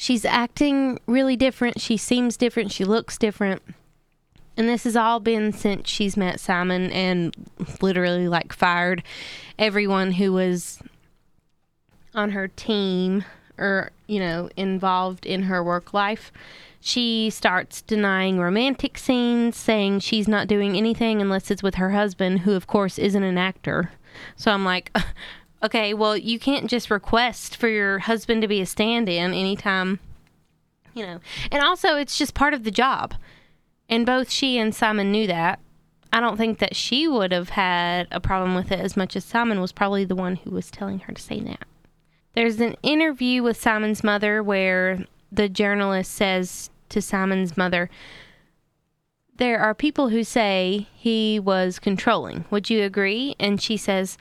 she's 0.00 0.24
acting 0.24 0.98
really 1.06 1.36
different. 1.36 1.78
She 1.78 1.98
seems 1.98 2.38
different. 2.38 2.72
She 2.72 2.86
looks 2.86 3.18
different. 3.18 3.60
And 4.56 4.66
this 4.66 4.84
has 4.84 4.96
all 4.96 5.20
been 5.20 5.52
since 5.52 5.90
she's 5.90 6.16
met 6.16 6.40
Simon 6.40 6.90
and 6.90 7.34
literally 7.82 8.26
like 8.26 8.54
fired 8.54 9.02
everyone 9.58 10.12
who 10.12 10.32
was 10.32 10.82
on 12.14 12.30
her 12.30 12.48
team 12.48 13.26
or, 13.58 13.90
you 14.06 14.20
know, 14.20 14.48
involved 14.56 15.26
in 15.26 15.42
her 15.44 15.62
work 15.62 15.92
life. 15.92 16.32
She 16.80 17.28
starts 17.28 17.82
denying 17.82 18.40
romantic 18.40 18.96
scenes, 18.96 19.54
saying 19.54 20.00
she's 20.00 20.26
not 20.26 20.48
doing 20.48 20.78
anything 20.78 21.20
unless 21.20 21.50
it's 21.50 21.62
with 21.62 21.74
her 21.74 21.90
husband, 21.90 22.40
who, 22.40 22.52
of 22.54 22.66
course, 22.66 22.98
isn't 22.98 23.22
an 23.22 23.36
actor. 23.36 23.92
So 24.34 24.50
I'm 24.50 24.64
like, 24.64 24.96
okay, 25.62 25.94
well, 25.94 26.16
you 26.16 26.38
can't 26.38 26.68
just 26.68 26.90
request 26.90 27.56
for 27.56 27.68
your 27.68 28.00
husband 28.00 28.42
to 28.42 28.48
be 28.48 28.60
a 28.60 28.66
stand 28.66 29.08
in 29.08 29.32
anytime, 29.32 30.00
you 30.94 31.06
know. 31.06 31.20
And 31.50 31.62
also, 31.62 31.96
it's 31.96 32.18
just 32.18 32.34
part 32.34 32.54
of 32.54 32.64
the 32.64 32.70
job. 32.70 33.14
And 33.88 34.06
both 34.06 34.30
she 34.30 34.58
and 34.58 34.74
Simon 34.74 35.10
knew 35.10 35.26
that. 35.26 35.60
I 36.12 36.20
don't 36.20 36.36
think 36.36 36.58
that 36.58 36.74
she 36.74 37.06
would 37.06 37.32
have 37.32 37.50
had 37.50 38.08
a 38.10 38.20
problem 38.20 38.54
with 38.54 38.72
it 38.72 38.80
as 38.80 38.96
much 38.96 39.14
as 39.14 39.24
Simon 39.24 39.60
was 39.60 39.72
probably 39.72 40.04
the 40.04 40.16
one 40.16 40.36
who 40.36 40.50
was 40.50 40.70
telling 40.70 41.00
her 41.00 41.12
to 41.12 41.22
say 41.22 41.40
that. 41.40 41.64
There's 42.34 42.60
an 42.60 42.76
interview 42.82 43.42
with 43.42 43.60
Simon's 43.60 44.04
mother 44.04 44.42
where 44.42 45.04
the 45.30 45.48
journalist 45.48 46.12
says 46.12 46.70
to 46.88 47.00
Simon's 47.00 47.56
mother, 47.56 47.90
There 49.36 49.60
are 49.60 49.74
people 49.74 50.08
who 50.08 50.24
say 50.24 50.88
he 50.94 51.38
was 51.38 51.78
controlling. 51.78 52.44
Would 52.50 52.70
you 52.70 52.82
agree? 52.82 53.36
And 53.38 53.60
she 53.60 53.76
says, 53.76 54.18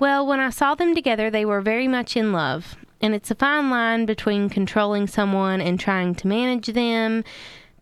well, 0.00 0.26
when 0.26 0.40
I 0.40 0.50
saw 0.50 0.74
them 0.74 0.94
together, 0.94 1.30
they 1.30 1.44
were 1.44 1.60
very 1.60 1.88
much 1.88 2.16
in 2.16 2.32
love. 2.32 2.76
And 3.00 3.14
it's 3.14 3.30
a 3.30 3.34
fine 3.34 3.70
line 3.70 4.06
between 4.06 4.48
controlling 4.48 5.06
someone 5.06 5.60
and 5.60 5.78
trying 5.78 6.14
to 6.16 6.26
manage 6.26 6.66
them 6.68 7.24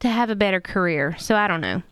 to 0.00 0.08
have 0.08 0.28
a 0.30 0.36
better 0.36 0.60
career. 0.60 1.16
So 1.18 1.36
I 1.36 1.48
don't 1.48 1.60
know. 1.60 1.82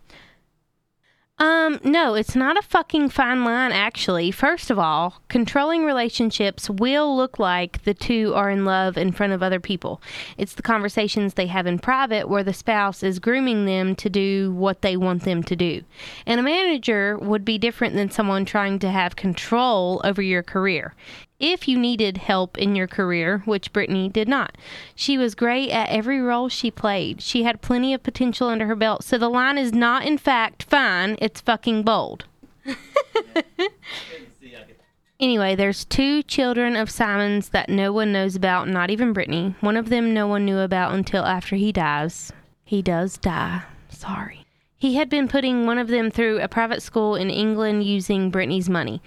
Um, 1.37 1.81
no, 1.83 2.15
it's 2.15 2.37
not 2.37 2.57
a 2.57 2.63
fucking 2.63 3.09
fine 3.09 3.45
line, 3.45 3.73
actually. 3.73 4.31
First 4.31 4.71
of 4.71 4.79
all, 4.79 5.21
controlling 5.29 5.85
relationships 5.85 6.71
will 6.71 7.17
look 7.17 7.41
like 7.41 7.83
the 7.83 7.93
two 7.93 8.33
are 8.37 8.51
in 8.51 8.65
love 8.65 8.97
in 8.97 9.11
front 9.11 9.33
of 9.33 9.43
other 9.43 9.59
people. 9.59 10.01
It's 10.39 10.55
the 10.55 10.63
conversations 10.63 11.35
they 11.35 11.49
have 11.49 11.67
in 11.67 11.81
private 11.81 12.29
where 12.29 12.45
the 12.45 12.53
spouse 12.53 13.03
is 13.03 13.19
grooming 13.19 13.65
them 13.65 13.97
to 13.97 14.09
do 14.09 14.53
what 14.53 14.83
they 14.83 14.97
want 14.97 15.25
them 15.25 15.43
to 15.43 15.57
do. 15.57 15.83
And 16.25 16.39
a 16.39 16.45
manager 16.45 17.19
would 17.19 17.45
be 17.45 17.59
different 17.59 17.97
than 17.97 18.13
someone 18.13 18.45
trying 18.45 18.79
to 18.79 18.91
have 18.91 19.17
control 19.17 20.01
over 20.05 20.23
your 20.23 20.45
career 20.45 20.95
if 21.39 21.67
you 21.69 21.79
needed 21.79 22.19
help 22.19 22.57
in 22.57 22.77
your 22.77 22.87
career, 22.87 23.43
which 23.45 23.73
Brittany 23.73 24.09
did 24.09 24.29
not. 24.29 24.57
She 24.95 25.19
was 25.19 25.35
great 25.35 25.71
at 25.71 25.89
every 25.89 26.21
role 26.21 26.49
she 26.49 26.71
played. 26.71 27.21
She 27.21 27.43
had 27.43 27.61
plenty 27.61 27.93
of 27.93 28.03
potential 28.03 28.49
under 28.49 28.67
her 28.67 28.77
belt. 28.77 29.05
So 29.05 29.19
the 29.19 29.29
line 29.29 29.59
is 29.59 29.73
not, 29.73 30.05
in 30.05 30.19
fact, 30.19 30.63
fine, 30.63 31.17
it's 31.21 31.41
fucking 31.41 31.83
bold. 31.83 32.25
anyway, 35.21 35.55
there's 35.55 35.85
two 35.85 36.23
children 36.23 36.77
of 36.77 36.91
Simon's 36.91 37.51
that 37.51 37.69
no 37.69 37.93
one 37.93 38.13
knows 38.13 38.37
about, 38.37 38.69
not 38.69 38.91
even 38.91 39.13
Brittany. 39.13 39.55
One 39.61 39.77
of 39.77 39.89
them 39.89 40.15
no 40.15 40.27
one 40.27 40.45
knew 40.45 40.59
about 40.59 40.95
until 40.95 41.25
after 41.25 41.57
he 41.57 41.73
dies. 41.73 42.33
He 42.65 42.81
does 42.81 43.19
die. 43.19 43.63
Sorry. 43.89 44.47
He 44.77 44.97
had 44.97 45.09
been 45.09 45.29
putting 45.29 45.67
one 45.67 45.79
of 45.79 45.89
them 45.89 46.11
through 46.11 46.41
a 46.41 46.49
private 46.49 46.83
school 46.83 47.15
in 47.15 47.31
England 47.31 47.85
using 47.85 48.31
Brittany's 48.31 48.69
money. 48.69 49.01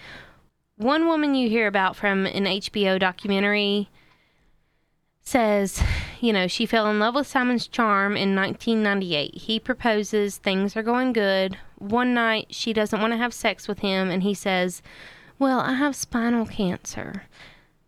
One 0.77 1.07
woman 1.07 1.33
you 1.33 1.49
hear 1.49 1.65
about 1.65 1.95
from 1.95 2.27
an 2.27 2.45
HBO 2.45 2.99
documentary 2.99 3.89
says, 5.23 5.81
you 6.21 6.31
know, 6.31 6.47
she 6.47 6.67
fell 6.67 6.87
in 6.89 6.99
love 6.99 7.15
with 7.15 7.25
Simon's 7.25 7.67
charm 7.67 8.15
in 8.15 8.35
1998. 8.35 9.35
He 9.35 9.59
proposes, 9.59 10.37
things 10.37 10.75
are 10.75 10.83
going 10.83 11.13
good. 11.13 11.57
One 11.79 12.13
night, 12.13 12.47
she 12.51 12.73
doesn't 12.73 13.01
want 13.01 13.11
to 13.13 13.17
have 13.17 13.33
sex 13.33 13.67
with 13.67 13.79
him, 13.79 14.11
and 14.11 14.21
he 14.21 14.35
says, 14.35 14.83
Well, 15.39 15.59
I 15.59 15.73
have 15.73 15.95
spinal 15.95 16.45
cancer. 16.45 17.23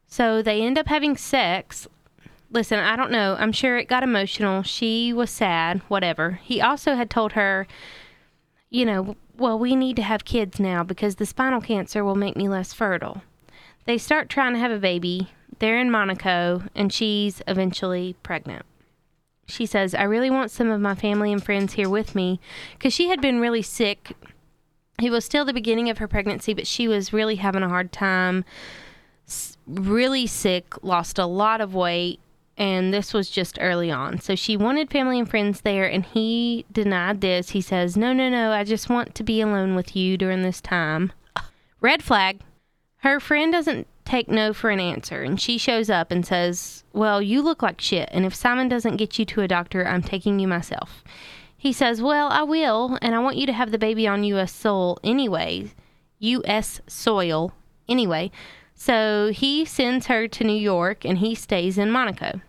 So 0.08 0.41
they 0.41 0.62
end 0.62 0.77
up 0.77 0.88
having 0.88 1.15
sex. 1.15 1.88
Listen, 2.51 2.79
I 2.79 2.96
don't 2.96 3.12
know. 3.12 3.36
I'm 3.39 3.51
sure 3.51 3.77
it 3.77 3.88
got 3.88 4.01
emotional. 4.01 4.63
She 4.63 5.13
was 5.13 5.29
sad, 5.29 5.81
whatever. 5.88 6.39
He 6.43 6.60
also 6.60 6.96
had 6.96 7.12
told 7.12 7.34
her, 7.34 7.67
you 8.72 8.86
know, 8.86 9.15
well, 9.39 9.58
we 9.58 9.75
need 9.75 9.96
to 9.96 10.01
have 10.01 10.25
kids 10.25 10.60
now 10.60 10.84
because 10.84 11.15
the 11.15 11.25
spinal 11.25 11.62
cancer 11.62 12.03
will 12.03 12.15
make 12.15 12.36
me 12.36 12.50
less 12.50 12.74
fertile. 12.74 13.22
They 13.86 13.98
start 13.98 14.29
trying 14.29 14.53
to 14.53 14.60
have 14.60 14.72
a 14.72 14.79
baby. 14.79 15.29
They're 15.60 15.79
in 15.79 15.91
Monaco, 15.91 16.63
and 16.75 16.91
she's 16.93 17.41
eventually 17.48 18.15
pregnant. 18.24 18.65
She 19.48 19.65
says, 19.65 19.96
I 19.96 20.03
really 20.03 20.29
want 20.29 20.51
some 20.51 20.69
of 20.69 20.79
my 20.79 20.93
family 20.96 21.34
and 21.34 21.43
friends 21.43 21.74
here 21.74 21.89
with 21.89 22.13
me 22.13 22.39
because 22.77 22.93
she 22.93 23.10
had 23.10 23.19
been 23.19 23.39
really 23.39 23.63
sick. 23.63 24.15
It 25.01 25.10
was 25.10 25.25
still 25.25 25.46
the 25.46 25.53
beginning 25.53 25.89
of 25.89 25.98
her 25.98 26.08
pregnancy, 26.08 26.53
but 26.53 26.67
she 26.67 26.88
was 26.88 27.13
really 27.13 27.38
having 27.38 27.63
a 27.63 27.69
hard 27.69 27.91
time, 27.91 28.46
really 29.65 30.27
sick, 30.27 30.84
lost 30.84 31.17
a 31.17 31.25
lot 31.25 31.62
of 31.62 31.74
weight, 31.74 32.19
and 32.59 32.93
this 32.93 33.13
was 33.13 33.29
just 33.29 33.57
early 33.61 33.89
on. 33.89 34.19
So 34.19 34.35
she 34.35 34.57
wanted 34.57 34.91
family 34.91 35.17
and 35.17 35.29
friends 35.29 35.61
there, 35.61 35.89
and 35.89 36.05
he 36.05 36.65
denied 36.71 37.21
this. 37.21 37.51
He 37.51 37.61
says, 37.61 37.95
No, 37.95 38.11
no, 38.11 38.29
no, 38.29 38.51
I 38.51 38.65
just 38.65 38.89
want 38.89 39.15
to 39.15 39.23
be 39.23 39.39
alone 39.39 39.75
with 39.75 39.95
you 39.95 40.17
during 40.17 40.43
this 40.43 40.59
time. 40.59 41.13
Red 41.79 42.03
flag. 42.03 42.41
Her 42.97 43.21
friend 43.21 43.53
doesn't 43.53 43.87
take 44.03 44.27
no 44.27 44.51
for 44.51 44.69
an 44.69 44.81
answer, 44.81 45.23
and 45.23 45.39
she 45.39 45.57
shows 45.57 45.89
up 45.89 46.11
and 46.11 46.25
says, 46.25 46.83
Well, 46.91 47.21
you 47.21 47.41
look 47.41 47.63
like 47.63 47.79
shit, 47.79 48.09
and 48.11 48.25
if 48.25 48.35
Simon 48.35 48.67
doesn't 48.67 48.97
get 48.97 49.17
you 49.17 49.23
to 49.23 49.41
a 49.41 49.47
doctor, 49.47 49.87
I'm 49.87 50.03
taking 50.03 50.37
you 50.37 50.47
myself. 50.47 51.01
He 51.55 51.71
says, 51.71 52.01
Well, 52.01 52.27
I 52.27 52.43
will, 52.43 52.97
and 53.01 53.15
I 53.15 53.19
want 53.19 53.37
you 53.37 53.45
to 53.45 53.53
have 53.53 53.71
the 53.71 53.77
baby 53.77 54.05
on 54.05 54.25
U.S. 54.25 54.51
soil 54.51 54.99
anyway. 55.01 55.71
U.S. 56.19 56.81
soil 56.87 57.53
anyway. 57.87 58.31
So 58.75 59.31
he 59.33 59.63
sends 59.63 60.07
her 60.07 60.27
to 60.27 60.43
New 60.43 60.59
York, 60.59 61.05
and 61.05 61.19
he 61.19 61.35
stays 61.35 61.77
in 61.77 61.89
Monaco. 61.89 62.41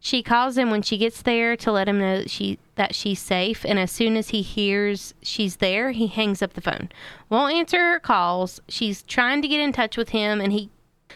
She 0.00 0.22
calls 0.22 0.56
him 0.56 0.70
when 0.70 0.82
she 0.82 0.98
gets 0.98 1.22
there 1.22 1.56
to 1.56 1.72
let 1.72 1.88
him 1.88 1.98
know 1.98 2.18
that 2.18 2.30
she 2.30 2.58
that 2.76 2.94
she's 2.94 3.20
safe, 3.20 3.64
and 3.64 3.78
as 3.78 3.90
soon 3.90 4.16
as 4.16 4.28
he 4.28 4.42
hears 4.42 5.14
she's 5.22 5.56
there, 5.56 5.92
he 5.92 6.06
hangs 6.06 6.42
up 6.42 6.52
the 6.52 6.60
phone. 6.60 6.90
Won't 7.28 7.54
answer 7.54 7.78
her 7.78 7.98
calls. 7.98 8.60
She's 8.68 9.02
trying 9.02 9.42
to 9.42 9.48
get 9.48 9.60
in 9.60 9.72
touch 9.72 9.96
with 9.96 10.10
him 10.10 10.40
and 10.40 10.52
he 10.52 10.70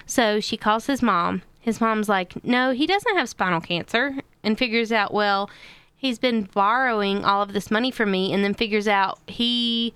so 0.07 0.41
she 0.41 0.57
calls 0.57 0.87
his 0.87 1.03
mom. 1.03 1.43
His 1.61 1.81
mom's 1.81 2.09
like, 2.09 2.43
"No, 2.45 2.73
he 2.73 2.87
doesn't 2.87 3.17
have 3.17 3.29
spinal 3.29 3.61
cancer." 3.61 4.17
And 4.43 4.57
figures 4.57 4.91
out, 4.91 5.13
well, 5.13 5.51
he's 5.95 6.19
been 6.19 6.45
borrowing 6.55 7.27
all 7.27 7.43
of 7.43 7.53
this 7.53 7.71
money 7.71 7.91
from 7.91 8.11
me 8.11 8.33
and 8.33 8.43
then 8.43 8.55
figures 8.55 8.89
out 8.89 9.19
he 9.27 9.93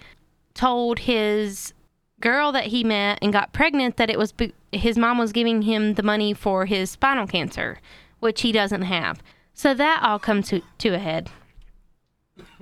told 0.52 1.00
his 1.00 1.72
girl 2.20 2.52
that 2.52 2.66
he 2.66 2.84
met 2.84 3.18
and 3.22 3.32
got 3.32 3.54
pregnant 3.54 3.96
that 3.96 4.10
it 4.10 4.18
was 4.18 4.34
his 4.70 4.98
mom 4.98 5.16
was 5.18 5.32
giving 5.32 5.62
him 5.62 5.94
the 5.94 6.02
money 6.02 6.34
for 6.34 6.66
his 6.66 6.90
spinal 6.90 7.26
cancer 7.26 7.78
which 8.24 8.40
he 8.40 8.52
doesn't 8.52 8.82
have. 8.82 9.22
So 9.52 9.74
that 9.74 10.00
all 10.02 10.18
comes 10.18 10.48
to, 10.48 10.62
to 10.78 10.94
a 10.94 10.98
head. 10.98 11.30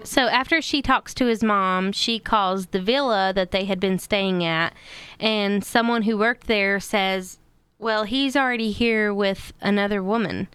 So 0.03 0.23
after 0.23 0.61
she 0.61 0.83
talks 0.83 1.15
to 1.15 1.27
his 1.27 1.45
mom, 1.45 1.93
she 1.93 2.19
calls 2.19 2.67
the 2.67 2.83
villa 2.83 3.33
that 3.33 3.53
they 3.53 3.65
had 3.65 3.79
been 3.79 4.01
staying 4.01 4.45
at, 4.45 4.75
and 5.21 5.65
someone 5.65 6.03
who 6.03 6.19
worked 6.19 6.49
there 6.49 6.81
says, 6.81 7.39
Well, 7.79 8.03
he's 8.03 8.35
already 8.35 8.73
here 8.73 9.15
with 9.15 9.53
another 9.61 10.03
woman. 10.03 10.49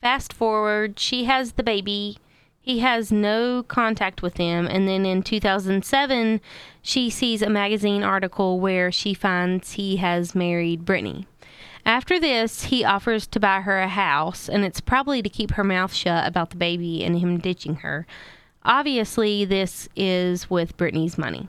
Fast 0.00 0.32
forward, 0.32 1.00
she 1.00 1.24
has 1.24 1.52
the 1.52 1.64
baby. 1.64 2.18
He 2.60 2.78
has 2.78 3.10
no 3.10 3.64
contact 3.64 4.22
with 4.22 4.34
them. 4.34 4.68
And 4.68 4.86
then 4.86 5.04
in 5.04 5.22
2007, 5.22 6.40
she 6.80 7.10
sees 7.10 7.42
a 7.42 7.50
magazine 7.50 8.04
article 8.04 8.60
where 8.60 8.92
she 8.92 9.14
finds 9.14 9.72
he 9.72 9.96
has 9.96 10.34
married 10.34 10.84
Brittany. 10.84 11.26
After 11.86 12.18
this, 12.18 12.64
he 12.64 12.84
offers 12.84 13.28
to 13.28 13.38
buy 13.38 13.60
her 13.60 13.78
a 13.78 13.86
house, 13.86 14.48
and 14.48 14.64
it's 14.64 14.80
probably 14.80 15.22
to 15.22 15.28
keep 15.28 15.52
her 15.52 15.62
mouth 15.62 15.94
shut 15.94 16.26
about 16.26 16.50
the 16.50 16.56
baby 16.56 17.04
and 17.04 17.20
him 17.20 17.38
ditching 17.38 17.76
her. 17.76 18.08
Obviously, 18.64 19.44
this 19.44 19.88
is 19.94 20.50
with 20.50 20.76
Brittany's 20.76 21.16
money. 21.16 21.48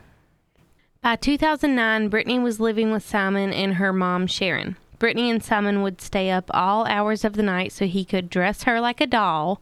By 1.01 1.15
2009, 1.15 2.09
Brittany 2.09 2.37
was 2.37 2.59
living 2.59 2.91
with 2.91 3.03
Simon 3.03 3.51
and 3.51 3.73
her 3.75 3.91
mom, 3.91 4.27
Sharon. 4.27 4.77
Brittany 4.99 5.31
and 5.31 5.43
Simon 5.43 5.81
would 5.81 6.01
stay 6.01 6.29
up 6.29 6.51
all 6.53 6.85
hours 6.85 7.25
of 7.25 7.33
the 7.33 7.43
night 7.43 7.71
so 7.71 7.87
he 7.87 8.05
could 8.05 8.29
dress 8.29 8.63
her 8.63 8.79
like 8.79 9.01
a 9.01 9.07
doll 9.07 9.59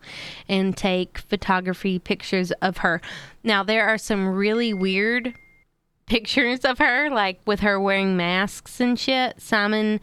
and 0.50 0.76
take 0.76 1.20
photography 1.20 2.00
pictures 2.00 2.52
of 2.62 2.78
her. 2.78 3.00
Now, 3.44 3.64
there 3.64 3.88
are 3.88 3.98
some 3.98 4.28
really 4.28 4.74
weird 4.74 5.36
pictures 6.06 6.66
of 6.66 6.80
her, 6.80 7.10
like 7.10 7.40
with 7.46 7.62
her 7.62 7.80
wearing 7.80 8.18
masks 8.18 8.82
and 8.82 9.00
shit. 9.00 9.42
Simon 9.42 10.02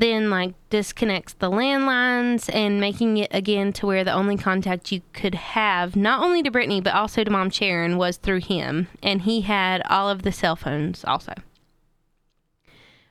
then 0.00 0.30
like 0.30 0.54
disconnects 0.70 1.34
the 1.34 1.50
landlines 1.50 2.52
and 2.54 2.80
making 2.80 3.18
it 3.18 3.30
again 3.32 3.72
to 3.72 3.86
where 3.86 4.04
the 4.04 4.12
only 4.12 4.36
contact 4.36 4.92
you 4.92 5.02
could 5.12 5.34
have 5.34 5.96
not 5.96 6.22
only 6.22 6.42
to 6.42 6.50
Brittany 6.50 6.80
but 6.80 6.94
also 6.94 7.24
to 7.24 7.30
mom 7.30 7.50
Sharon 7.50 7.96
was 7.96 8.16
through 8.16 8.40
him 8.40 8.88
and 9.02 9.22
he 9.22 9.42
had 9.42 9.82
all 9.88 10.08
of 10.08 10.22
the 10.22 10.32
cell 10.32 10.56
phones 10.56 11.04
also. 11.04 11.34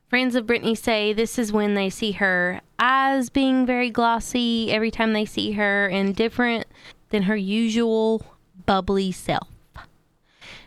Friends 0.07 0.35
of 0.35 0.45
Brittany 0.45 0.75
say 0.75 1.11
this 1.11 1.39
is 1.39 1.51
when 1.51 1.73
they 1.73 1.89
see 1.89 2.13
her 2.13 2.61
eyes 2.77 3.29
being 3.29 3.65
very 3.65 3.89
glossy 3.89 4.71
every 4.71 4.91
time 4.91 5.13
they 5.13 5.25
see 5.25 5.53
her 5.53 5.87
and 5.87 6.15
different 6.15 6.67
than 7.09 7.23
her 7.23 7.35
usual 7.35 8.23
bubbly 8.65 9.11
self. 9.11 9.47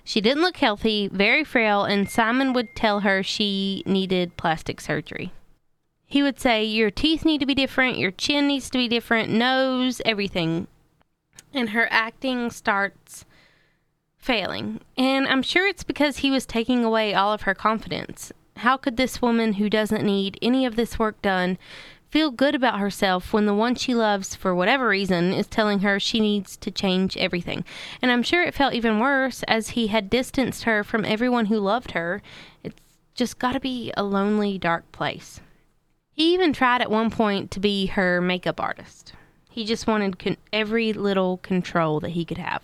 She 0.02 0.20
didn't 0.20 0.42
look 0.42 0.58
healthy, 0.58 1.08
very 1.08 1.42
frail, 1.42 1.84
and 1.84 2.08
Simon 2.08 2.52
would 2.52 2.76
tell 2.76 3.00
her 3.00 3.22
she 3.22 3.82
needed 3.86 4.36
plastic 4.36 4.80
surgery 4.80 5.32
he 6.06 6.22
would 6.22 6.38
say 6.38 6.64
your 6.64 6.90
teeth 6.90 7.24
need 7.24 7.40
to 7.40 7.46
be 7.46 7.54
different, 7.54 7.98
your 7.98 8.12
chin 8.12 8.46
needs 8.46 8.70
to 8.70 8.78
be 8.78 8.88
different, 8.88 9.30
nose, 9.30 10.00
everything. 10.04 10.68
And 11.52 11.70
her 11.70 11.88
acting 11.90 12.50
starts 12.50 13.24
failing. 14.16 14.80
And 14.96 15.26
I'm 15.26 15.42
sure 15.42 15.66
it's 15.66 15.84
because 15.84 16.18
he 16.18 16.30
was 16.30 16.46
taking 16.46 16.84
away 16.84 17.14
all 17.14 17.32
of 17.32 17.42
her 17.42 17.54
confidence. 17.54 18.32
How 18.58 18.76
could 18.76 18.96
this 18.96 19.20
woman 19.20 19.54
who 19.54 19.68
doesn't 19.68 20.04
need 20.04 20.38
any 20.40 20.64
of 20.64 20.76
this 20.76 20.98
work 20.98 21.20
done 21.22 21.58
feel 22.08 22.30
good 22.30 22.54
about 22.54 22.78
herself 22.78 23.32
when 23.32 23.46
the 23.46 23.54
one 23.54 23.74
she 23.74 23.94
loves, 23.94 24.34
for 24.34 24.54
whatever 24.54 24.88
reason, 24.88 25.32
is 25.32 25.46
telling 25.46 25.80
her 25.80 25.98
she 25.98 26.20
needs 26.20 26.56
to 26.58 26.70
change 26.70 27.16
everything? 27.16 27.64
And 28.00 28.10
I'm 28.10 28.22
sure 28.22 28.42
it 28.42 28.54
felt 28.54 28.74
even 28.74 29.00
worse 29.00 29.42
as 29.44 29.70
he 29.70 29.88
had 29.88 30.08
distanced 30.08 30.64
her 30.64 30.84
from 30.84 31.04
everyone 31.04 31.46
who 31.46 31.58
loved 31.58 31.92
her. 31.92 32.22
It's 32.62 32.80
just 33.14 33.38
got 33.38 33.52
to 33.52 33.60
be 33.60 33.92
a 33.96 34.02
lonely, 34.02 34.56
dark 34.56 34.90
place. 34.92 35.40
He 36.16 36.32
even 36.32 36.54
tried 36.54 36.80
at 36.80 36.90
one 36.90 37.10
point 37.10 37.50
to 37.50 37.60
be 37.60 37.86
her 37.86 38.22
makeup 38.22 38.58
artist. 38.58 39.12
He 39.50 39.66
just 39.66 39.86
wanted 39.86 40.18
con- 40.18 40.38
every 40.50 40.94
little 40.94 41.36
control 41.36 42.00
that 42.00 42.10
he 42.10 42.24
could 42.24 42.38
have. 42.38 42.62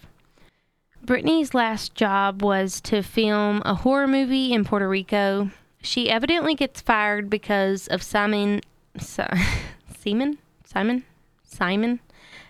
Brittany's 1.05 1.53
last 1.53 1.95
job 1.95 2.43
was 2.43 2.81
to 2.81 3.03
film 3.03 3.61
a 3.67 3.75
horror 3.75 4.09
movie 4.09 4.55
in 4.55 4.65
Puerto 4.65 4.89
Rico. 4.89 5.51
She 5.83 6.09
evidently 6.09 6.55
gets 6.55 6.81
fired 6.81 7.29
because 7.29 7.89
of 7.89 8.03
Simon, 8.03 8.63
Simon, 8.99 10.39
Simon, 10.65 11.05
Simon, 11.45 12.01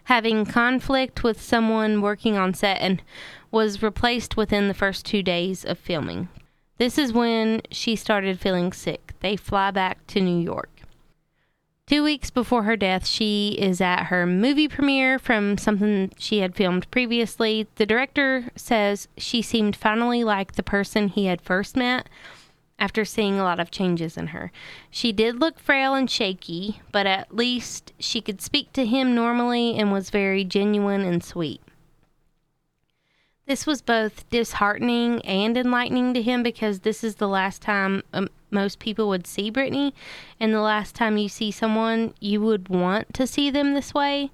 having 0.04 0.46
conflict 0.46 1.24
with 1.24 1.42
someone 1.42 2.00
working 2.00 2.36
on 2.36 2.54
set 2.54 2.78
and 2.80 3.02
was 3.50 3.82
replaced 3.82 4.36
within 4.36 4.68
the 4.68 4.74
first 4.74 5.04
two 5.04 5.24
days 5.24 5.64
of 5.64 5.78
filming. 5.78 6.28
This 6.78 6.96
is 6.96 7.12
when 7.12 7.62
she 7.72 7.96
started 7.96 8.38
feeling 8.38 8.72
sick. 8.72 9.14
They 9.18 9.34
fly 9.34 9.72
back 9.72 10.06
to 10.08 10.20
New 10.20 10.40
York. 10.40 10.71
Two 11.92 12.04
weeks 12.04 12.30
before 12.30 12.62
her 12.62 12.74
death, 12.74 13.06
she 13.06 13.54
is 13.58 13.78
at 13.82 14.04
her 14.04 14.24
movie 14.24 14.66
premiere 14.66 15.18
from 15.18 15.58
something 15.58 16.10
she 16.16 16.38
had 16.38 16.56
filmed 16.56 16.90
previously. 16.90 17.66
The 17.74 17.84
director 17.84 18.46
says 18.56 19.08
she 19.18 19.42
seemed 19.42 19.76
finally 19.76 20.24
like 20.24 20.52
the 20.52 20.62
person 20.62 21.08
he 21.08 21.26
had 21.26 21.42
first 21.42 21.76
met 21.76 22.08
after 22.78 23.04
seeing 23.04 23.38
a 23.38 23.44
lot 23.44 23.60
of 23.60 23.70
changes 23.70 24.16
in 24.16 24.28
her. 24.28 24.50
She 24.90 25.12
did 25.12 25.38
look 25.38 25.58
frail 25.58 25.92
and 25.92 26.10
shaky, 26.10 26.80
but 26.92 27.06
at 27.06 27.36
least 27.36 27.92
she 27.98 28.22
could 28.22 28.40
speak 28.40 28.72
to 28.72 28.86
him 28.86 29.14
normally 29.14 29.76
and 29.76 29.92
was 29.92 30.08
very 30.08 30.44
genuine 30.44 31.02
and 31.02 31.22
sweet. 31.22 31.60
This 33.46 33.66
was 33.66 33.82
both 33.82 34.28
disheartening 34.30 35.20
and 35.26 35.56
enlightening 35.56 36.14
to 36.14 36.22
him 36.22 36.42
because 36.42 36.80
this 36.80 37.02
is 37.02 37.16
the 37.16 37.28
last 37.28 37.60
time 37.60 38.02
um, 38.12 38.28
most 38.50 38.78
people 38.78 39.08
would 39.08 39.26
see 39.26 39.50
Brittany, 39.50 39.94
and 40.38 40.52
the 40.54 40.60
last 40.60 40.94
time 40.94 41.18
you 41.18 41.28
see 41.28 41.50
someone, 41.50 42.14
you 42.20 42.40
would 42.40 42.68
want 42.68 43.12
to 43.14 43.26
see 43.26 43.50
them 43.50 43.74
this 43.74 43.94
way, 43.94 44.30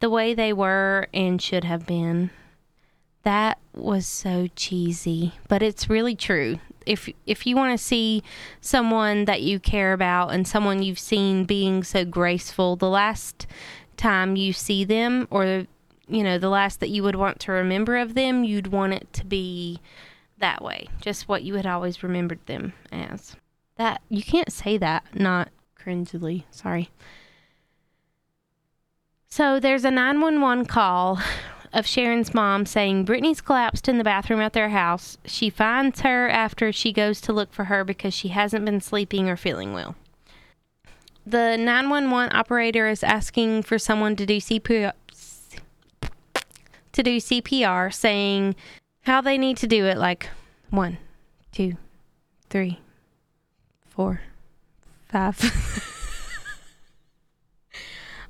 the 0.00 0.10
way 0.10 0.34
they 0.34 0.52
were 0.52 1.06
and 1.14 1.40
should 1.40 1.64
have 1.64 1.86
been. 1.86 2.30
That 3.22 3.58
was 3.72 4.06
so 4.06 4.48
cheesy, 4.54 5.32
but 5.48 5.62
it's 5.62 5.88
really 5.88 6.14
true. 6.14 6.58
If 6.84 7.08
if 7.24 7.46
you 7.46 7.56
want 7.56 7.78
to 7.78 7.82
see 7.82 8.22
someone 8.60 9.24
that 9.24 9.40
you 9.40 9.58
care 9.58 9.94
about 9.94 10.28
and 10.28 10.46
someone 10.46 10.82
you've 10.82 10.98
seen 10.98 11.44
being 11.44 11.82
so 11.82 12.04
graceful, 12.04 12.76
the 12.76 12.90
last 12.90 13.46
time 13.96 14.36
you 14.36 14.52
see 14.52 14.84
them 14.84 15.26
or 15.30 15.66
you 16.08 16.22
know, 16.22 16.38
the 16.38 16.48
last 16.48 16.80
that 16.80 16.90
you 16.90 17.02
would 17.02 17.16
want 17.16 17.40
to 17.40 17.52
remember 17.52 17.96
of 17.96 18.14
them, 18.14 18.44
you'd 18.44 18.68
want 18.68 18.92
it 18.92 19.12
to 19.14 19.24
be 19.24 19.80
that 20.38 20.62
way, 20.62 20.88
just 21.00 21.28
what 21.28 21.42
you 21.42 21.54
had 21.54 21.66
always 21.66 22.02
remembered 22.02 22.44
them 22.46 22.72
as. 22.92 23.36
That 23.76 24.02
you 24.08 24.22
can't 24.22 24.52
say 24.52 24.78
that 24.78 25.04
not 25.14 25.48
cringily. 25.78 26.44
Sorry. 26.50 26.90
So 29.28 29.58
there's 29.58 29.84
a 29.84 29.90
911 29.90 30.66
call 30.66 31.18
of 31.72 31.86
Sharon's 31.86 32.32
mom 32.32 32.66
saying 32.66 33.04
Brittany's 33.04 33.40
collapsed 33.40 33.88
in 33.88 33.98
the 33.98 34.04
bathroom 34.04 34.40
at 34.40 34.52
their 34.52 34.68
house. 34.68 35.18
She 35.24 35.50
finds 35.50 36.02
her 36.02 36.28
after 36.28 36.70
she 36.70 36.92
goes 36.92 37.20
to 37.22 37.32
look 37.32 37.52
for 37.52 37.64
her 37.64 37.84
because 37.84 38.14
she 38.14 38.28
hasn't 38.28 38.64
been 38.64 38.80
sleeping 38.80 39.28
or 39.28 39.36
feeling 39.36 39.72
well. 39.72 39.96
The 41.26 41.56
911 41.56 42.36
operator 42.36 42.86
is 42.86 43.02
asking 43.02 43.62
for 43.62 43.78
someone 43.78 44.14
to 44.16 44.26
do 44.26 44.36
CPR 44.36 44.92
to 46.94 47.02
do 47.02 47.18
CPR 47.18 47.92
saying 47.92 48.56
how 49.02 49.20
they 49.20 49.36
need 49.38 49.56
to 49.58 49.66
do 49.66 49.84
it 49.84 49.98
like 49.98 50.28
one, 50.70 50.98
two, 51.52 51.76
three, 52.50 52.80
four, 53.86 54.20
five. 55.08 55.38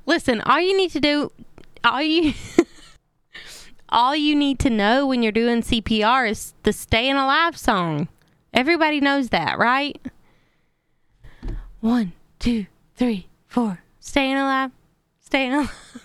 Listen, 0.05 0.41
all 0.41 0.59
you 0.59 0.77
need 0.77 0.91
to 0.91 0.99
do, 0.99 1.31
all 1.83 2.01
you, 2.01 2.33
all 3.89 4.15
you 4.15 4.35
need 4.35 4.59
to 4.59 4.69
know 4.69 5.07
when 5.07 5.23
you're 5.23 5.31
doing 5.31 5.61
CPR 5.61 6.29
is 6.29 6.53
the 6.63 6.73
"Staying 6.73 7.15
Alive" 7.15 7.57
song. 7.57 8.07
Everybody 8.53 9.01
knows 9.01 9.29
that, 9.29 9.57
right? 9.57 9.99
One, 11.81 12.13
two, 12.39 12.67
three, 12.95 13.27
four. 13.47 13.79
Staying 13.99 14.37
alive, 14.37 14.71
staying 15.19 15.53
alive. 15.53 16.04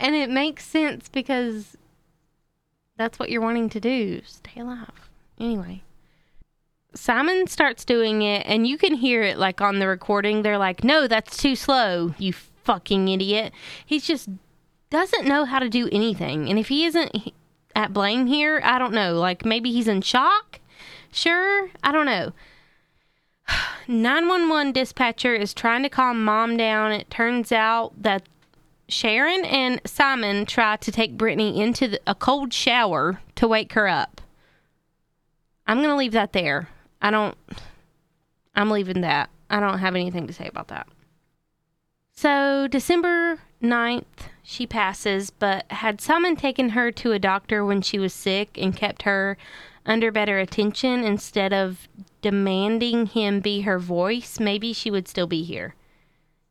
And 0.00 0.16
it 0.16 0.30
makes 0.30 0.64
sense 0.64 1.08
because 1.08 1.76
that's 2.96 3.18
what 3.18 3.30
you're 3.30 3.40
wanting 3.40 3.68
to 3.70 3.80
do. 3.80 4.22
Stay 4.26 4.60
alive. 4.60 5.10
Anyway. 5.38 5.82
Simon 6.92 7.46
starts 7.46 7.84
doing 7.84 8.22
it, 8.22 8.44
and 8.46 8.66
you 8.66 8.76
can 8.76 8.94
hear 8.94 9.22
it 9.22 9.38
like 9.38 9.60
on 9.60 9.78
the 9.78 9.86
recording. 9.86 10.42
They're 10.42 10.58
like, 10.58 10.82
no, 10.82 11.06
that's 11.06 11.36
too 11.36 11.54
slow, 11.54 12.14
you 12.18 12.32
fucking 12.32 13.08
idiot. 13.08 13.52
He 13.86 14.00
just 14.00 14.28
doesn't 14.90 15.26
know 15.26 15.44
how 15.44 15.60
to 15.60 15.68
do 15.68 15.88
anything. 15.92 16.48
And 16.48 16.58
if 16.58 16.68
he 16.68 16.84
isn't 16.84 17.32
at 17.76 17.92
blame 17.92 18.26
here, 18.26 18.60
I 18.64 18.78
don't 18.78 18.92
know. 18.92 19.14
Like 19.14 19.44
maybe 19.44 19.70
he's 19.72 19.88
in 19.88 20.02
shock? 20.02 20.58
Sure? 21.12 21.70
I 21.82 21.92
don't 21.92 22.06
know. 22.06 22.32
911 23.88 24.72
dispatcher 24.72 25.34
is 25.34 25.54
trying 25.54 25.82
to 25.84 25.88
calm 25.88 26.24
mom 26.24 26.56
down. 26.56 26.92
It 26.92 27.10
turns 27.10 27.52
out 27.52 27.92
that 28.02 28.24
Sharon 28.90 29.44
and 29.44 29.80
Simon 29.84 30.46
try 30.46 30.76
to 30.76 30.92
take 30.92 31.16
Brittany 31.16 31.60
into 31.60 31.88
the, 31.88 32.00
a 32.06 32.14
cold 32.14 32.52
shower 32.52 33.20
to 33.36 33.48
wake 33.48 33.72
her 33.72 33.88
up. 33.88 34.20
I'm 35.66 35.78
going 35.78 35.90
to 35.90 35.96
leave 35.96 36.12
that 36.12 36.32
there. 36.32 36.68
I 37.00 37.10
don't, 37.10 37.36
I'm 38.54 38.70
leaving 38.70 39.02
that. 39.02 39.30
I 39.48 39.60
don't 39.60 39.78
have 39.78 39.94
anything 39.94 40.26
to 40.26 40.32
say 40.32 40.46
about 40.46 40.68
that. 40.68 40.88
So, 42.12 42.68
December 42.68 43.38
9th, 43.62 44.04
she 44.42 44.66
passes, 44.66 45.30
but 45.30 45.70
had 45.70 46.00
Simon 46.00 46.36
taken 46.36 46.70
her 46.70 46.92
to 46.92 47.12
a 47.12 47.18
doctor 47.18 47.64
when 47.64 47.82
she 47.82 47.98
was 47.98 48.12
sick 48.12 48.58
and 48.58 48.76
kept 48.76 49.02
her 49.02 49.38
under 49.86 50.12
better 50.12 50.38
attention 50.38 51.02
instead 51.04 51.52
of 51.52 51.88
demanding 52.20 53.06
him 53.06 53.40
be 53.40 53.62
her 53.62 53.78
voice, 53.78 54.38
maybe 54.38 54.72
she 54.72 54.90
would 54.90 55.08
still 55.08 55.26
be 55.26 55.42
here. 55.42 55.74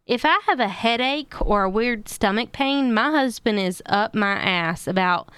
If 0.10 0.26
I 0.26 0.40
have 0.48 0.60
a 0.60 0.68
headache 0.68 1.36
or 1.40 1.66
a 1.66 1.70
weird 1.70 2.10
stomach 2.10 2.52
pain, 2.52 2.92
my 2.92 3.12
husband 3.12 3.60
is 3.60 3.84
up 3.86 4.16
my 4.16 4.32
ass 4.32 4.88
about, 4.88 5.30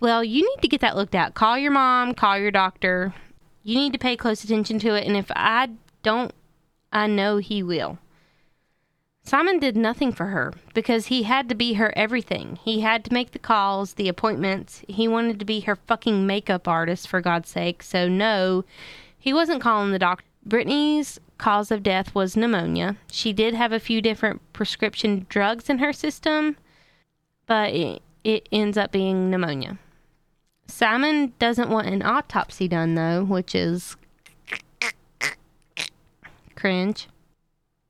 well, 0.00 0.24
you 0.24 0.42
need 0.42 0.62
to 0.62 0.68
get 0.68 0.80
that 0.80 0.96
looked 0.96 1.14
at. 1.14 1.34
Call 1.34 1.56
your 1.56 1.70
mom, 1.70 2.12
call 2.12 2.36
your 2.36 2.50
doctor. 2.50 3.14
You 3.62 3.76
need 3.76 3.92
to 3.92 4.00
pay 4.00 4.16
close 4.16 4.42
attention 4.42 4.80
to 4.80 4.96
it. 4.96 5.06
And 5.06 5.16
if 5.16 5.30
I 5.36 5.68
don't, 6.02 6.34
I 6.92 7.06
know 7.06 7.36
he 7.36 7.62
will. 7.62 7.98
Simon 9.22 9.60
did 9.60 9.76
nothing 9.76 10.10
for 10.10 10.26
her 10.26 10.52
because 10.74 11.06
he 11.06 11.22
had 11.22 11.48
to 11.48 11.54
be 11.54 11.74
her 11.74 11.92
everything. 11.96 12.58
He 12.64 12.80
had 12.80 13.04
to 13.04 13.14
make 13.14 13.30
the 13.30 13.38
calls, 13.38 13.92
the 13.92 14.08
appointments. 14.08 14.82
He 14.88 15.06
wanted 15.06 15.38
to 15.38 15.44
be 15.44 15.60
her 15.60 15.76
fucking 15.76 16.26
makeup 16.26 16.66
artist, 16.66 17.06
for 17.06 17.20
God's 17.20 17.48
sake. 17.48 17.80
So, 17.80 18.08
no, 18.08 18.64
he 19.16 19.32
wasn't 19.32 19.62
calling 19.62 19.92
the 19.92 20.00
doctor. 20.00 20.26
Brittany's 20.44 21.20
cause 21.38 21.70
of 21.70 21.82
death 21.82 22.14
was 22.14 22.36
pneumonia. 22.36 22.96
She 23.10 23.32
did 23.32 23.54
have 23.54 23.72
a 23.72 23.80
few 23.80 24.00
different 24.00 24.40
prescription 24.52 25.26
drugs 25.28 25.68
in 25.68 25.78
her 25.78 25.92
system, 25.92 26.56
but 27.46 27.72
it, 27.72 28.02
it 28.24 28.48
ends 28.50 28.76
up 28.76 28.92
being 28.92 29.30
pneumonia. 29.30 29.78
Simon 30.66 31.32
doesn't 31.38 31.70
want 31.70 31.86
an 31.86 32.02
autopsy 32.02 32.68
done, 32.68 32.94
though, 32.94 33.24
which 33.24 33.54
is 33.54 33.96
cringe. 36.56 37.08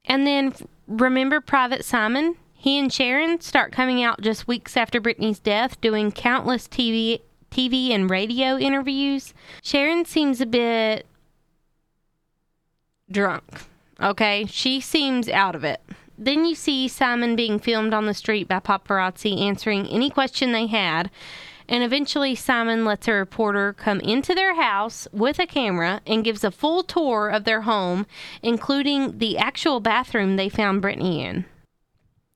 And 0.04 0.26
then 0.26 0.54
remember 0.86 1.40
Private 1.40 1.84
Simon? 1.84 2.36
He 2.54 2.78
and 2.78 2.92
Sharon 2.92 3.40
start 3.40 3.72
coming 3.72 4.02
out 4.02 4.20
just 4.20 4.48
weeks 4.48 4.76
after 4.76 5.00
Brittany's 5.00 5.38
death, 5.38 5.80
doing 5.80 6.10
countless 6.12 6.66
TV, 6.68 7.20
TV 7.50 7.90
and 7.90 8.10
radio 8.10 8.56
interviews. 8.56 9.34
Sharon 9.62 10.04
seems 10.04 10.40
a 10.40 10.46
bit 10.46 11.06
drunk. 13.10 13.62
Okay, 14.00 14.46
she 14.48 14.80
seems 14.80 15.28
out 15.28 15.54
of 15.54 15.64
it. 15.64 15.80
Then 16.18 16.44
you 16.44 16.54
see 16.54 16.88
Simon 16.88 17.36
being 17.36 17.58
filmed 17.58 17.92
on 17.92 18.06
the 18.06 18.14
street 18.14 18.48
by 18.48 18.60
paparazzi 18.60 19.40
answering 19.40 19.86
any 19.86 20.10
question 20.10 20.52
they 20.52 20.66
had. 20.66 21.10
And 21.68 21.82
eventually, 21.82 22.34
Simon 22.34 22.84
lets 22.84 23.08
a 23.08 23.12
reporter 23.12 23.72
come 23.72 24.00
into 24.00 24.34
their 24.34 24.54
house 24.54 25.08
with 25.12 25.38
a 25.38 25.46
camera 25.46 26.00
and 26.06 26.24
gives 26.24 26.44
a 26.44 26.50
full 26.50 26.84
tour 26.84 27.28
of 27.28 27.44
their 27.44 27.62
home, 27.62 28.06
including 28.40 29.18
the 29.18 29.36
actual 29.36 29.80
bathroom 29.80 30.36
they 30.36 30.48
found 30.48 30.80
Brittany 30.80 31.24
in. 31.24 31.44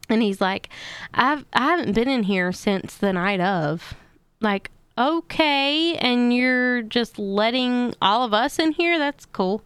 And 0.09 0.21
he's 0.21 0.41
like, 0.41 0.69
I've, 1.15 1.45
I 1.53 1.63
haven't 1.63 1.95
been 1.95 2.09
in 2.09 2.25
here 2.25 2.51
since 2.51 2.97
the 2.97 3.13
night 3.13 3.41
of. 3.41 3.95
Like, 4.41 4.73
okay. 4.99 5.95
And 5.95 6.35
you're 6.35 6.83
just 6.83 7.17
letting 7.17 7.95
all 8.03 8.25
of 8.25 8.35
us 8.35 8.59
in 8.59 8.73
here? 8.73 8.99
That's 8.99 9.27
cool. 9.27 9.63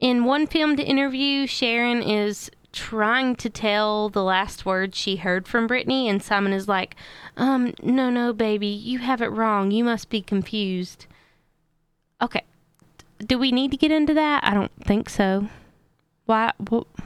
In 0.00 0.24
one 0.24 0.46
filmed 0.46 0.78
interview, 0.78 1.46
Sharon 1.46 2.02
is 2.02 2.50
trying 2.72 3.34
to 3.36 3.50
tell 3.50 4.08
the 4.08 4.22
last 4.22 4.64
words 4.64 4.96
she 4.96 5.16
heard 5.16 5.48
from 5.48 5.66
Brittany, 5.66 6.08
and 6.08 6.22
Simon 6.22 6.52
is 6.52 6.68
like, 6.68 6.94
um, 7.36 7.74
no, 7.82 8.08
no, 8.08 8.32
baby, 8.32 8.68
you 8.68 9.00
have 9.00 9.20
it 9.20 9.32
wrong. 9.32 9.70
You 9.70 9.82
must 9.84 10.08
be 10.08 10.22
confused. 10.22 11.06
Okay. 12.22 12.42
Do 13.18 13.38
we 13.38 13.50
need 13.50 13.72
to 13.72 13.76
get 13.76 13.90
into 13.90 14.14
that? 14.14 14.44
I 14.44 14.54
don't 14.54 14.72
think 14.84 15.10
so. 15.10 15.48
Why 16.26 16.52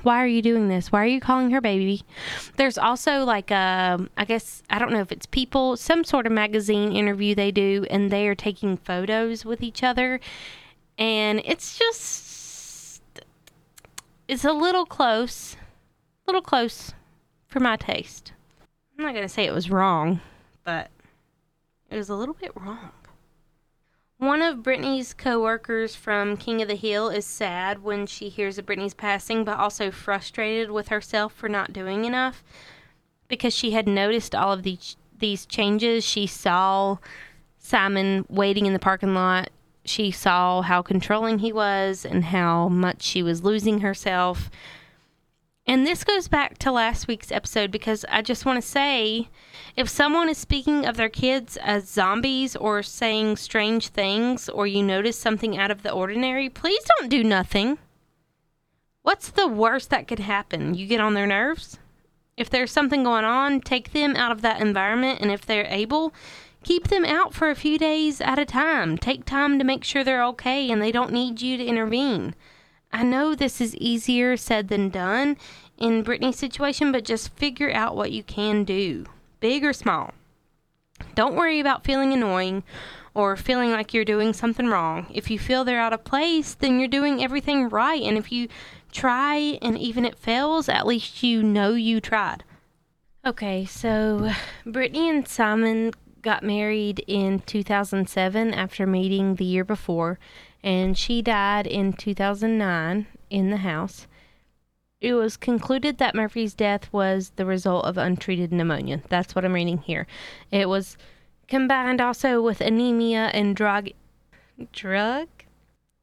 why 0.03 0.21
are 0.23 0.27
you 0.27 0.43
doing 0.43 0.69
this? 0.69 0.91
Why 0.91 1.05
are 1.05 1.07
you 1.07 1.21
calling 1.21 1.53
her 1.53 1.61
baby? 1.61 2.03
There's 2.57 2.77
also 2.77 3.25
like 3.25 3.53
um 3.53 4.11
I 4.17 4.25
guess 4.25 4.65
I 4.69 4.81
don't 4.81 4.93
know 4.93 5.01
if 5.01 5.13
it's 5.13 5.27
people, 5.27 5.77
some 5.77 6.03
sort 6.03 6.27
of 6.27 6.33
magazine 6.33 6.93
interview 6.93 7.35
they 7.37 7.53
do 7.53 7.87
and 7.89 8.11
they 8.11 8.27
are 8.27 8.35
taking 8.35 8.77
photos 8.77 9.45
with 9.45 9.63
each 9.63 9.85
other 9.85 10.19
and 10.99 11.41
it's 11.45 11.79
just 11.79 12.32
is 14.29 14.45
a 14.45 14.53
little 14.53 14.87
close, 14.87 15.57
a 15.57 16.31
little 16.31 16.43
close 16.43 16.93
for 17.47 17.61
my 17.61 17.77
taste. 17.77 18.33
I'm 18.97 19.05
not 19.05 19.15
going 19.15 19.27
to 19.27 19.33
say 19.33 19.45
it 19.45 19.55
was 19.55 19.71
wrong, 19.71 20.21
but 20.65 20.91
it 21.91 21.97
was 21.97 22.09
a 22.09 22.15
little 22.15 22.35
bit 22.35 22.53
wrong. 22.55 22.93
One 24.19 24.41
of 24.41 24.63
Brittany's 24.63 25.15
co-workers 25.15 25.97
from 25.97 26.37
King 26.37 26.63
of 26.63 26.69
the 26.69 26.77
Hill 26.77 27.09
is 27.09 27.27
sad 27.27 27.83
when 27.83 28.07
she 28.07 28.29
hears 28.29 28.57
of 28.57 28.67
Brittany's 28.67 28.95
passing, 28.95 29.43
but 29.45 29.59
also 29.59 29.91
frustrated 29.91 30.71
with 30.71 30.89
herself 30.89 31.33
for 31.33 31.49
not 31.49 31.73
doing 31.73 32.05
enough 32.05 32.45
because 33.27 33.53
she 33.53 33.73
had 33.73 33.89
noticed 33.89 34.35
all 34.35 34.53
of 34.53 34.63
these 34.63 34.97
these 35.19 35.47
changes. 35.47 36.05
She 36.05 36.27
saw 36.27 36.99
Simon 37.59 38.25
waiting 38.29 38.67
in 38.67 38.73
the 38.73 38.79
parking 38.79 39.15
lot 39.15 39.51
she 39.85 40.11
saw 40.11 40.63
how 40.63 40.83
controlling 40.83 41.41
he 41.41 41.53
was 41.53 42.05
and 42.05 42.25
how 42.25 42.69
much 42.69 43.03
she 43.03 43.23
was 43.23 43.43
losing 43.43 43.81
herself. 43.81 44.51
And 45.67 45.87
this 45.87 46.03
goes 46.03 46.27
back 46.27 46.59
to 46.59 46.73
last 46.73 47.07
week's 47.07 47.31
episode 47.31 47.71
because 47.71 48.05
I 48.09 48.23
just 48.23 48.45
want 48.45 48.61
to 48.61 48.69
say 48.69 49.29
if 49.77 49.89
someone 49.89 50.29
is 50.29 50.39
speaking 50.39 50.85
of 50.85 50.97
their 50.97 51.09
kids 51.09 51.57
as 51.57 51.89
zombies 51.89 52.57
or 52.57 52.83
saying 52.83 53.37
strange 53.37 53.89
things 53.89 54.49
or 54.49 54.67
you 54.67 54.83
notice 54.83 55.19
something 55.19 55.57
out 55.57 55.71
of 55.71 55.83
the 55.83 55.93
ordinary, 55.93 56.49
please 56.49 56.83
don't 56.99 57.09
do 57.09 57.23
nothing. 57.23 57.79
What's 59.03 59.31
the 59.31 59.49
worst 59.49 59.91
that 59.91 60.09
could 60.09 60.21
happen? 60.21 60.75
You 60.75 60.87
get 60.87 61.01
on 61.01 61.15
their 61.15 61.27
nerves? 61.27 61.79
If 62.37 62.51
there's 62.51 62.71
something 62.71 63.05
going 63.05 63.25
on, 63.25 63.61
take 63.61 63.93
them 63.93 64.17
out 64.17 64.33
of 64.33 64.43
that 64.43 64.61
environment, 64.61 65.21
and 65.21 65.31
if 65.31 65.45
they're 65.45 65.67
able, 65.67 66.13
Keep 66.63 66.89
them 66.89 67.05
out 67.05 67.35
for 67.35 67.51
a 67.51 67.57
few 67.57 67.79
days 67.79 68.21
at 68.21 68.39
a 68.39 68.45
time. 68.45 68.97
Take 68.97 69.25
time 69.25 69.59
to 69.59 69.65
make 69.65 69.83
sure 69.83 70.05
they're 70.05 70.25
okay 70.27 70.71
and 70.71 70.81
they 70.81 70.93
don't 70.93 71.13
need 71.13 71.43
you 71.43 71.57
to 71.57 71.65
intervene. 71.65 72.35
I 72.93 73.03
know 73.03 73.35
this 73.35 73.61
is 73.61 73.75
easier 73.77 74.37
said 74.37 74.69
than 74.69 74.91
done 74.91 75.37
in 75.79 76.03
Brittany's 76.03 76.39
situation, 76.39 76.93
but 76.93 77.05
just 77.05 77.35
figure 77.37 77.73
out 77.73 77.97
what 77.97 78.13
you 78.13 78.23
can 78.23 78.65
do, 78.65 79.07
big 79.41 79.65
or 79.65 79.73
small. 79.73 80.13
Don't 81.15 81.35
worry 81.35 81.59
about 81.59 81.85
feeling 81.85 82.13
annoying 82.13 82.63
or 83.15 83.37
feeling 83.37 83.73
like 83.73 83.93
you're 83.93 84.05
doing 84.05 84.33
something 84.33 84.69
wrong. 84.69 85.07
If 85.13 85.31
you 85.31 85.39
feel 85.39 85.65
they're 85.65 85.81
out 85.81 85.93
of 85.93 86.05
place, 86.05 86.55
then 86.55 86.79
you're 86.79 86.89
doing 86.89 87.23
everything 87.23 87.69
right. 87.69 88.03
And 88.03 88.17
if 88.17 88.31
you 88.31 88.49
try 88.93 89.59
and 89.61 89.77
even 89.79 90.05
it 90.05 90.19
fails, 90.19 90.69
at 90.69 90.87
least 90.87 91.23
you 91.23 91.43
know 91.43 91.73
you 91.75 92.01
tried. 92.01 92.45
Okay, 93.25 93.65
so 93.65 94.31
Brittany 94.67 95.09
and 95.09 95.27
Simon 95.27 95.93
got 96.23 96.43
married 96.43 97.05
in 97.07 97.41
2007 97.41 98.55
after 98.55 98.87
meeting 98.87 99.35
the 99.35 99.45
year 99.45 99.65
before, 99.65 100.19
and 100.63 100.97
she 100.97 101.21
died 101.21 101.67
in 101.67 101.93
2009 101.93 103.07
in 103.31 103.51
the 103.51 103.59
house. 103.59 104.07
It 105.01 105.15
was 105.15 105.37
concluded 105.37 105.99
that 105.99 106.15
Murphy's 106.15 106.55
death 106.55 106.89
was 106.93 107.33
the 107.35 107.45
result 107.45 107.85
of 107.85 107.99
untreated 107.99 108.53
pneumonia. 108.53 109.03
That's 109.09 109.35
what 109.35 109.45
I'm 109.45 109.53
reading 109.53 109.79
here. 109.79 110.07
It 110.53 110.69
was 110.69 110.97
combined 111.49 112.01
also 112.01 112.41
with 112.41 112.61
anemia 112.61 113.31
and 113.35 113.57
drug 113.57 113.89
drug 114.73 115.29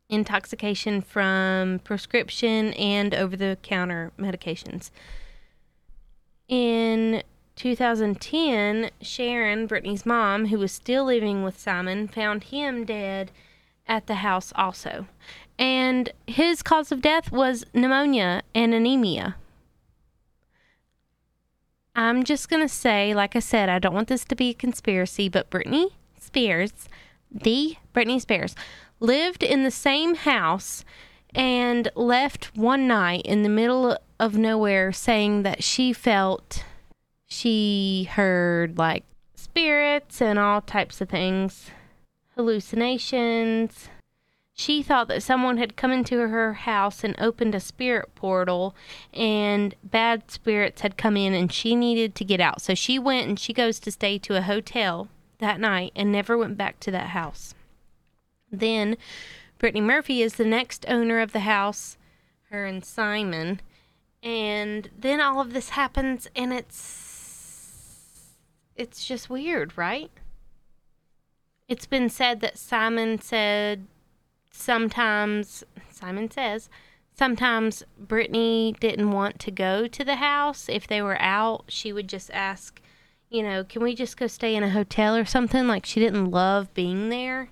intoxication 0.10 1.01
from 1.01 1.79
prescription 1.84 2.73
and 2.73 3.13
over-the-counter 3.13 4.12
medications. 4.19 4.89
In 6.47 7.23
2010, 7.60 8.89
Sharon, 9.02 9.67
Brittany's 9.67 10.06
mom, 10.06 10.45
who 10.45 10.58
was 10.58 10.72
still 10.72 11.04
living 11.04 11.43
with 11.43 11.60
Simon, 11.60 12.08
found 12.08 12.45
him 12.45 12.86
dead 12.86 13.32
at 13.86 14.08
the 14.08 14.15
house 14.15 14.54
also. 14.56 15.08
And 15.58 16.13
his 16.26 16.63
cause 16.63 16.89
of 16.89 17.02
death 17.02 17.34
was 17.34 17.65
pneumonia 17.74 18.43
and 18.56 18.74
anemia. 18.74 19.36
I'm 21.93 22.24
just 22.24 22.50
going 22.50 22.62
to 22.62 22.74
say, 22.74 23.13
like 23.13 23.36
I 23.36 23.39
said, 23.39 23.67
I 23.67 23.78
don't 23.78 23.93
want 23.93 24.08
this 24.08 24.24
to 24.26 24.38
be 24.38 24.52
a 24.52 24.54
conspiracy, 24.54 25.28
but 25.28 25.50
Britney 25.50 25.89
Spears, 26.17 26.72
the 27.30 27.76
Britney 27.93 28.22
Spears, 28.22 28.56
lived 29.02 29.43
in 29.43 29.63
the 29.63 29.72
same 29.72 30.15
house 30.15 30.86
and 31.36 31.91
left 31.93 32.56
one 32.56 32.88
night 32.88 33.24
in 33.26 33.43
the 33.43 33.50
middle 33.50 33.98
of 34.17 34.38
nowhere 34.38 34.93
saying 34.93 35.43
that 35.43 35.62
she 35.62 35.91
felt 35.91 36.63
she 37.29 38.09
heard 38.11 38.77
like 38.77 39.03
spirits 39.35 40.21
and 40.21 40.37
all 40.37 40.61
types 40.61 40.99
of 40.99 41.09
things, 41.09 41.71
hallucinations. 42.35 43.87
She 44.53 44.83
thought 44.83 45.07
that 45.07 45.23
someone 45.23 45.57
had 45.57 45.77
come 45.77 45.91
into 45.91 46.17
her 46.17 46.53
house 46.53 47.03
and 47.03 47.15
opened 47.17 47.55
a 47.55 47.61
spirit 47.61 48.13
portal, 48.13 48.75
and 49.13 49.73
bad 49.83 50.29
spirits 50.29 50.81
had 50.81 50.97
come 50.97 51.15
in, 51.15 51.33
and 51.33 51.49
she 51.49 51.75
needed 51.75 52.13
to 52.15 52.25
get 52.25 52.41
out. 52.41 52.61
So 52.61 52.75
she 52.75 52.99
went 52.99 53.29
and 53.29 53.39
she 53.39 53.53
goes 53.53 53.79
to 53.79 53.91
stay 53.91 54.17
to 54.17 54.35
a 54.35 54.41
hotel 54.41 55.07
that 55.37 55.61
night 55.61 55.93
and 55.95 56.11
never 56.11 56.37
went 56.37 56.57
back 56.57 56.79
to 56.81 56.91
that 56.91 57.11
house. 57.11 57.53
Then 58.51 58.97
Brittany 59.59 59.81
Murphy 59.81 60.21
is 60.21 60.33
the 60.33 60.45
next 60.45 60.85
owner 60.89 61.21
of 61.21 61.31
the 61.31 61.41
house, 61.41 61.97
her 62.49 62.65
and 62.65 62.83
Simon. 62.83 63.61
And 64.21 64.89
then 64.97 65.21
all 65.21 65.39
of 65.39 65.53
this 65.53 65.69
happens 65.69 66.27
and 66.35 66.51
it's 66.51 67.09
it's 68.79 69.05
just 69.05 69.29
weird, 69.29 69.77
right? 69.77 70.09
It's 71.67 71.85
been 71.85 72.09
said 72.09 72.39
that 72.39 72.57
Simon 72.57 73.19
said 73.19 73.85
sometimes 74.51 75.63
Simon 75.91 76.31
says 76.31 76.69
sometimes 77.13 77.83
Brittany 77.99 78.75
didn't 78.79 79.11
want 79.11 79.37
to 79.39 79.51
go 79.51 79.87
to 79.87 80.03
the 80.03 80.15
house 80.15 80.67
if 80.69 80.87
they 80.87 81.01
were 81.01 81.21
out. 81.21 81.65
She 81.67 81.91
would 81.91 82.07
just 82.07 82.31
ask, 82.31 82.81
you 83.29 83.43
know, 83.43 83.63
can 83.63 83.83
we 83.83 83.93
just 83.93 84.17
go 84.17 84.27
stay 84.27 84.55
in 84.55 84.63
a 84.63 84.69
hotel 84.69 85.15
or 85.15 85.25
something? 85.25 85.67
Like 85.67 85.85
she 85.85 85.99
didn't 85.99 86.31
love 86.31 86.73
being 86.73 87.09
there. 87.09 87.49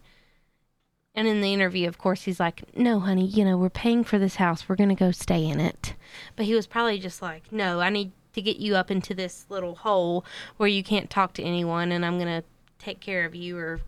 And 1.13 1.27
in 1.27 1.41
the 1.41 1.53
interview, 1.53 1.87
of 1.87 1.97
course, 1.97 2.23
he's 2.23 2.39
like, 2.39 2.63
No, 2.77 2.99
honey, 2.99 3.25
you 3.25 3.43
know, 3.43 3.57
we're 3.57 3.69
paying 3.69 4.03
for 4.03 4.17
this 4.17 4.35
house. 4.35 4.69
We're 4.69 4.75
going 4.75 4.89
to 4.89 4.95
go 4.95 5.11
stay 5.11 5.45
in 5.45 5.59
it. 5.59 5.95
But 6.35 6.45
he 6.45 6.53
was 6.53 6.67
probably 6.67 6.99
just 6.99 7.21
like, 7.21 7.51
No, 7.51 7.81
I 7.81 7.89
need 7.89 8.11
to 8.37 8.41
get 8.41 8.57
you 8.57 8.75
up 8.75 8.91
into 8.91 9.15
this 9.15 9.47
little 9.49 9.75
hole 9.75 10.23
where 10.57 10.69
you 10.69 10.83
can't 10.83 11.09
talk 11.09 11.33
to 11.33 11.43
anyone, 11.43 11.91
and 11.91 12.05
I'm 12.05 12.19
going 12.19 12.41
to 12.41 12.47
take 12.77 12.99
care 12.99 13.25
of 13.25 13.33
you 13.33 13.57
or 13.57 13.81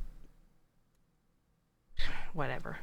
whatever. 2.34 2.80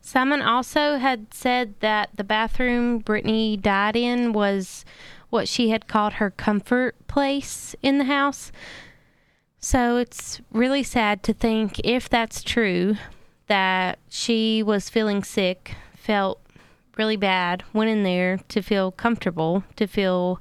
Simon 0.00 0.40
also 0.40 0.96
had 0.96 1.34
said 1.34 1.74
that 1.80 2.10
the 2.14 2.24
bathroom 2.24 2.98
Brittany 2.98 3.58
died 3.58 3.94
in 3.94 4.32
was 4.32 4.84
what 5.28 5.48
she 5.48 5.68
had 5.68 5.86
called 5.86 6.14
her 6.14 6.30
comfort 6.30 6.94
place 7.08 7.74
in 7.82 7.98
the 7.98 8.04
house. 8.04 8.50
So 9.58 9.96
it's 9.98 10.40
really 10.50 10.82
sad 10.82 11.22
to 11.24 11.34
think 11.34 11.78
if 11.84 12.08
that's 12.08 12.42
true 12.42 12.96
that 13.48 13.98
she 14.08 14.62
was 14.62 14.88
feeling 14.88 15.22
sick, 15.22 15.74
felt 15.94 16.40
really 16.96 17.16
bad, 17.16 17.62
went 17.72 17.90
in 17.90 18.02
there 18.02 18.38
to 18.48 18.62
feel 18.62 18.90
comfortable, 18.90 19.64
to 19.76 19.86
feel 19.86 20.40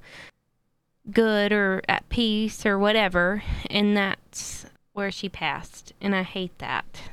good 1.12 1.52
or 1.52 1.82
at 1.88 2.08
peace 2.10 2.65
or 2.65 2.80
whatever, 2.80 3.44
and 3.70 3.96
that's 3.96 4.65
where 4.94 5.12
she 5.12 5.30
passed. 5.30 5.94
And 6.02 6.15
I 6.15 6.24
hate 6.24 6.58
that. 6.60 7.10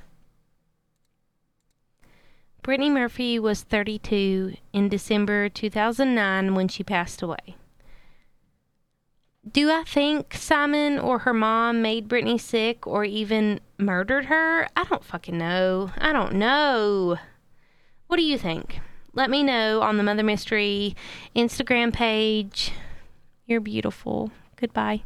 Brittany 2.62 2.90
Murphy 2.90 3.40
was 3.40 3.62
32 3.62 4.54
in 4.72 4.88
December 4.88 5.48
2009 5.48 6.54
when 6.54 6.68
she 6.68 6.84
passed 6.84 7.20
away. 7.20 7.56
Do 9.50 9.72
I 9.72 9.82
think 9.82 10.34
Simon 10.34 11.00
or 11.00 11.18
her 11.20 11.34
mom 11.34 11.82
made 11.82 12.06
Brittany 12.06 12.38
sick 12.38 12.86
or 12.86 13.04
even 13.04 13.58
murdered 13.78 14.26
her? 14.26 14.68
I 14.76 14.84
don't 14.84 15.02
fucking 15.02 15.36
know. 15.36 15.90
I 15.98 16.12
don't 16.12 16.34
know. 16.34 17.18
What 18.06 18.18
do 18.18 18.22
you 18.22 18.38
think? 18.38 18.78
Let 19.14 19.30
me 19.30 19.42
know 19.42 19.82
on 19.82 19.98
the 19.98 20.02
Mother 20.02 20.22
Mystery 20.22 20.96
Instagram 21.36 21.92
page. 21.92 22.72
You're 23.46 23.60
beautiful. 23.60 24.30
Goodbye. 24.56 25.02